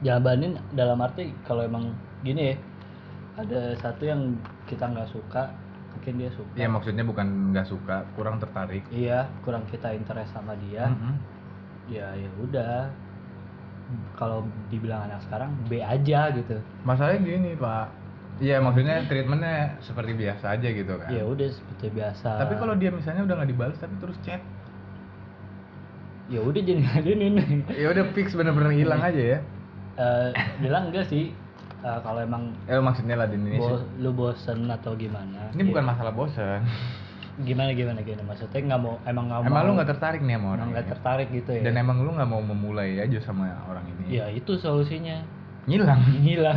Jabanin 0.00 0.58
dalam 0.72 0.98
arti 1.04 1.30
kalau 1.44 1.64
emang 1.64 1.92
gini 2.24 2.52
ya 2.52 2.56
ada 3.34 3.74
satu 3.82 4.02
yang 4.06 4.38
kita 4.70 4.86
nggak 4.86 5.10
suka 5.10 5.50
mungkin 5.94 6.12
dia 6.18 6.30
suka. 6.34 6.54
Ya 6.58 6.66
maksudnya 6.66 7.04
bukan 7.06 7.54
nggak 7.54 7.66
suka 7.68 8.02
kurang 8.18 8.42
tertarik. 8.42 8.82
Iya 8.90 9.30
kurang 9.46 9.66
kita 9.70 9.94
interest 9.94 10.34
sama 10.34 10.56
dia. 10.68 10.90
Mm-mm. 10.90 11.14
ya 11.84 12.16
ya 12.16 12.30
udah 12.40 12.88
kalau 14.16 14.48
dibilang 14.72 15.06
anak 15.10 15.20
sekarang 15.28 15.52
B 15.68 15.80
aja 15.84 16.32
gitu. 16.32 16.56
Masalahnya 16.82 17.20
gini 17.22 17.52
pak. 17.58 17.92
Iya 18.42 18.58
maksudnya 18.58 19.06
treatmentnya 19.06 19.78
seperti 19.86 20.12
biasa 20.18 20.58
aja 20.58 20.68
gitu 20.74 20.94
kan. 20.98 21.10
Ya 21.12 21.22
udah 21.22 21.48
seperti 21.54 21.86
biasa. 21.94 22.30
Tapi 22.40 22.54
kalau 22.58 22.74
dia 22.74 22.90
misalnya 22.90 23.22
udah 23.22 23.34
nggak 23.38 23.50
dibalas 23.54 23.78
tapi 23.78 23.94
terus 24.02 24.18
chat. 24.26 24.42
Ya 26.32 26.40
udah 26.40 26.56
jadi 26.64 26.80
ngadenin 26.80 27.34
ya 27.68 27.92
udah 27.92 28.04
fix 28.16 28.32
bener-bener 28.32 28.72
hilang 28.72 29.04
aja 29.04 29.22
ya. 29.36 29.38
Eh, 29.94 30.28
bilang 30.58 30.90
enggak 30.90 31.06
sih 31.06 31.30
Eh, 31.84 32.00
kalau 32.00 32.24
emang 32.24 32.48
eh 32.64 32.80
maksudnya 32.80 33.12
lah 33.12 33.28
di 33.28 33.36
Indonesia. 33.36 33.76
bo- 33.76 33.84
lu 34.00 34.10
bosen 34.16 34.64
atau 34.72 34.96
gimana 34.96 35.52
ini 35.52 35.68
ya, 35.68 35.68
bukan 35.68 35.84
masalah 35.84 36.16
bosan 36.16 36.64
gimana 37.42 37.70
gimana 37.74 38.00
gimana? 38.06 38.22
Maksudnya 38.30 38.60
nggak 38.62 38.80
mau 38.80 38.94
emang 39.02 39.24
nggak 39.26 39.40
mau 39.42 39.50
emang 39.50 39.62
lu 39.66 39.72
nggak 39.74 39.90
tertarik 39.90 40.20
nih 40.22 40.34
sama 40.38 40.48
orang 40.54 40.66
nggak 40.70 40.86
tertarik 40.86 41.28
gitu 41.34 41.50
ya. 41.50 41.62
Dan 41.66 41.74
emang 41.74 41.96
lu 42.02 42.10
nggak 42.14 42.30
mau 42.30 42.42
memulai 42.42 43.02
aja 43.02 43.18
sama 43.24 43.50
orang 43.66 43.84
ini? 43.90 44.22
Ya 44.22 44.30
itu 44.30 44.54
solusinya. 44.54 45.26
Ngilang. 45.66 46.00
Gila 46.26 46.54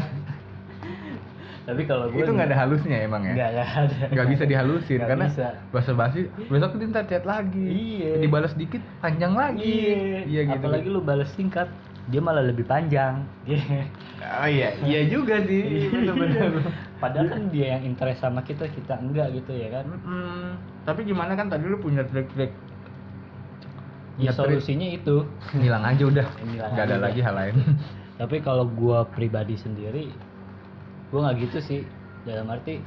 tapi 1.67 1.83
kalau 1.83 2.07
gue 2.07 2.23
itu 2.23 2.31
nggak 2.31 2.47
ada 2.47 2.57
halusnya 2.63 2.97
emang 3.03 3.27
ya? 3.27 3.33
Nggak 3.35 3.49
ada. 3.51 3.97
Nggak 4.07 4.27
bisa 4.31 4.43
dihalusin 4.47 4.97
Nggak 5.03 5.09
karena 5.11 5.25
bisa. 5.27 5.47
basa 5.75 5.91
basi 5.91 6.19
besok 6.47 6.79
dia 6.79 6.87
ntar 6.87 7.03
chat 7.11 7.27
lagi. 7.27 7.67
Iya. 7.67 8.23
dibalas 8.23 8.55
dikit 8.55 8.79
panjang 9.03 9.35
lagi. 9.35 9.67
Iya. 9.67 10.23
Iya 10.23 10.41
gitu 10.47 10.63
apalagi 10.63 10.87
lu 10.87 11.03
balas 11.03 11.27
singkat 11.35 11.67
dia 12.07 12.21
malah 12.23 12.43
lebih 12.43 12.63
panjang. 12.67 13.23
Oh 14.17 14.49
iya 14.49 14.73
iya 14.81 15.05
juga 15.07 15.39
sih. 15.45 15.93
Bener-bener 15.93 16.65
padahal 16.97 17.29
kan 17.29 17.41
dia 17.53 17.77
yang 17.77 17.93
interest 17.93 18.25
sama 18.25 18.41
kita 18.41 18.65
kita 18.65 18.97
enggak 18.97 19.29
gitu 19.29 19.53
ya 19.53 19.69
kan? 19.69 19.85
Mm-mm. 19.87 20.57
tapi 20.89 21.05
gimana 21.05 21.37
kan 21.37 21.53
tadi 21.53 21.69
lu 21.69 21.77
punya 21.77 22.01
trik-trik? 22.01 22.49
Ya 24.17 24.33
trik. 24.33 24.41
solusinya 24.41 24.89
itu. 24.89 25.21
Hilang 25.53 25.85
aja 25.85 26.03
udah. 26.09 26.27
Ngilang 26.49 26.69
nggak 26.73 26.85
ada 26.89 26.97
aja. 26.97 27.05
lagi 27.07 27.19
hal 27.21 27.35
lain. 27.37 27.55
Tapi 28.19 28.41
kalau 28.41 28.65
gua 28.65 29.05
pribadi 29.05 29.53
sendiri 29.53 30.09
gua 31.13 31.29
nggak 31.29 31.37
gitu 31.47 31.57
sih. 31.61 31.81
Dalam 32.25 32.49
arti 32.49 32.81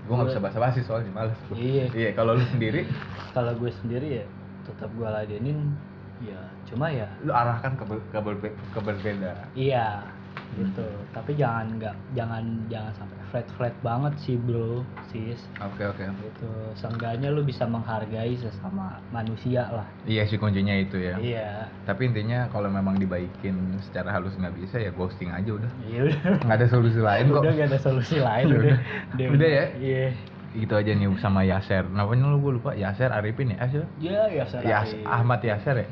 gue 0.00 0.14
nggak 0.16 0.32
bisa 0.32 0.40
basa-basi 0.40 0.80
soalnya 0.86 1.12
males 1.12 1.36
gua. 1.50 1.58
Iya. 1.58 1.86
iya 1.92 2.10
kalau 2.14 2.38
lu 2.38 2.44
sendiri? 2.54 2.86
Kalau 3.34 3.52
gue 3.58 3.74
sendiri 3.82 4.22
ya 4.22 4.26
tetap 4.64 4.88
gua 4.96 5.12
ladenin 5.18 5.74
ya 6.20 6.40
cuma 6.68 6.86
ya 6.88 7.08
lu 7.20 7.32
arahkan 7.32 7.72
ke 7.74 7.84
ber- 7.84 8.06
ke, 8.06 8.18
berbe- 8.18 8.56
ke 8.70 8.78
berbeda. 8.78 9.32
Iya 9.52 10.04
gitu. 10.50 10.82
Tapi 11.10 11.38
jangan 11.38 11.78
nggak 11.78 11.94
jangan 12.12 12.42
jangan 12.66 12.92
sampai 12.92 13.16
flat 13.30 13.46
flat 13.54 13.74
banget 13.80 14.14
sih 14.18 14.34
bro 14.36 14.82
sis. 15.06 15.38
Oke 15.60 15.86
oke. 15.86 16.02
Gitu. 16.02 16.50
Seenggaknya 16.74 17.30
lu 17.30 17.42
bisa 17.42 17.64
menghargai 17.64 18.34
sesama 18.34 18.98
manusia 19.08 19.70
lah. 19.70 19.86
Iya 20.04 20.26
sih 20.26 20.36
kuncinya 20.36 20.74
itu 20.74 20.98
ya. 20.98 21.14
Iya. 21.16 21.50
Tapi 21.86 22.10
intinya 22.10 22.50
kalau 22.50 22.66
memang 22.66 22.98
dibaikin 22.98 23.54
secara 23.80 24.10
halus 24.10 24.34
nggak 24.34 24.58
bisa 24.58 24.76
ya 24.76 24.90
ghosting 24.90 25.30
aja 25.30 25.50
udah. 25.54 25.70
Iya. 25.80 26.00
Udah 26.04 26.18
nggak 26.42 26.58
ada 26.58 26.66
solusi 26.66 26.98
lain 27.00 27.24
kok. 27.32 27.42
udah 27.42 27.52
gak 27.54 27.68
ada 27.70 27.78
solusi 27.78 28.16
lain 28.18 28.44
Udah. 28.50 28.76
udah. 29.14 29.26
Udah 29.30 29.48
ya? 29.48 29.64
iya 29.78 30.04
gitu 30.50 30.74
aja 30.74 30.90
nih 30.90 31.06
sama 31.22 31.46
Yaser 31.46 31.86
namanya 31.86 32.26
lu? 32.26 32.42
Gue 32.42 32.52
lupa. 32.58 32.74
Yaser 32.74 33.14
Arifin 33.14 33.54
ya? 33.54 33.62
Yaser 33.62 33.84
ya 34.02 34.26
ya 34.26 34.44
ser 34.50 34.60
Yas 34.66 34.90
Ahmad 35.06 35.40
Yaser 35.42 35.76
ya? 35.78 35.88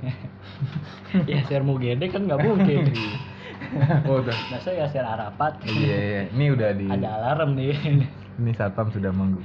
Ya 1.30 1.40
ser 1.46 1.62
Mugede 1.62 2.11
kan 2.11 2.26
nggak 2.26 2.40
mungkin. 2.42 2.82
Oh 4.06 4.22
udah. 4.22 4.32
Masa 4.54 4.70
ya 4.70 4.86
ser 4.88 5.02
Arapat 5.02 5.61
iya 5.66 5.98
iya. 5.98 6.22
Ini 6.30 6.44
udah 6.54 6.70
di 6.78 6.86
ada 6.88 7.09
alarm 7.20 7.59
nih. 7.59 7.74
Ini 8.38 8.50
satpam 8.54 8.88
sudah 8.94 9.11
menggu 9.11 9.42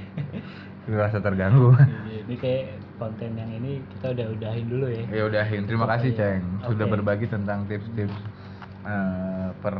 merasa 0.86 1.18
terganggu. 1.18 1.74
Ini 2.24 2.34
kayak 2.38 2.78
konten 2.96 3.34
yang 3.34 3.50
ini 3.50 3.82
kita 3.90 4.14
udah 4.14 4.26
udahin 4.38 4.66
dulu 4.70 4.86
ya. 4.86 5.04
Ya 5.10 5.22
udahin. 5.26 5.66
Terima 5.66 5.84
kasih 5.90 6.14
Oke. 6.14 6.18
Ceng. 6.20 6.42
sudah 6.62 6.86
Oke. 6.86 6.92
berbagi 6.94 7.26
tentang 7.26 7.66
tips-tips 7.66 8.14
eh, 8.86 9.48
per 9.60 9.76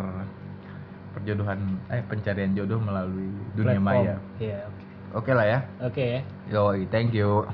perjodohan 1.15 1.61
eh 1.95 2.03
pencarian 2.03 2.53
jodoh 2.59 2.83
melalui 2.83 3.31
dunia 3.55 3.79
Platform. 3.79 3.87
maya. 3.87 4.15
Iya 4.43 4.59
oke 4.67 4.84
Oke 5.15 5.31
okay 5.31 5.35
lah 5.39 5.47
ya. 5.47 5.59
Oke 5.79 5.95
okay, 5.95 6.09
ya. 6.11 6.21
Yoi, 6.51 6.91
thank 6.91 7.15
you. 7.15 7.47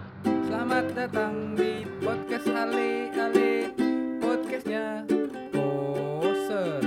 Selamat 0.49 0.97
datang 0.97 1.53
di 1.53 1.85
podcast 2.01 2.49
Ali 2.49 3.13
Ali 3.13 3.69
Podcastnya 4.17 5.05
poser. 5.53 6.81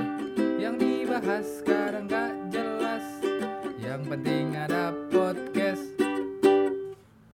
Yang 0.57 0.75
dibahas 0.81 1.45
sekarang 1.61 2.09
gak 2.09 2.33
jelas. 2.49 3.05
Yang 3.77 4.01
penting 4.17 4.57
ada 4.57 4.89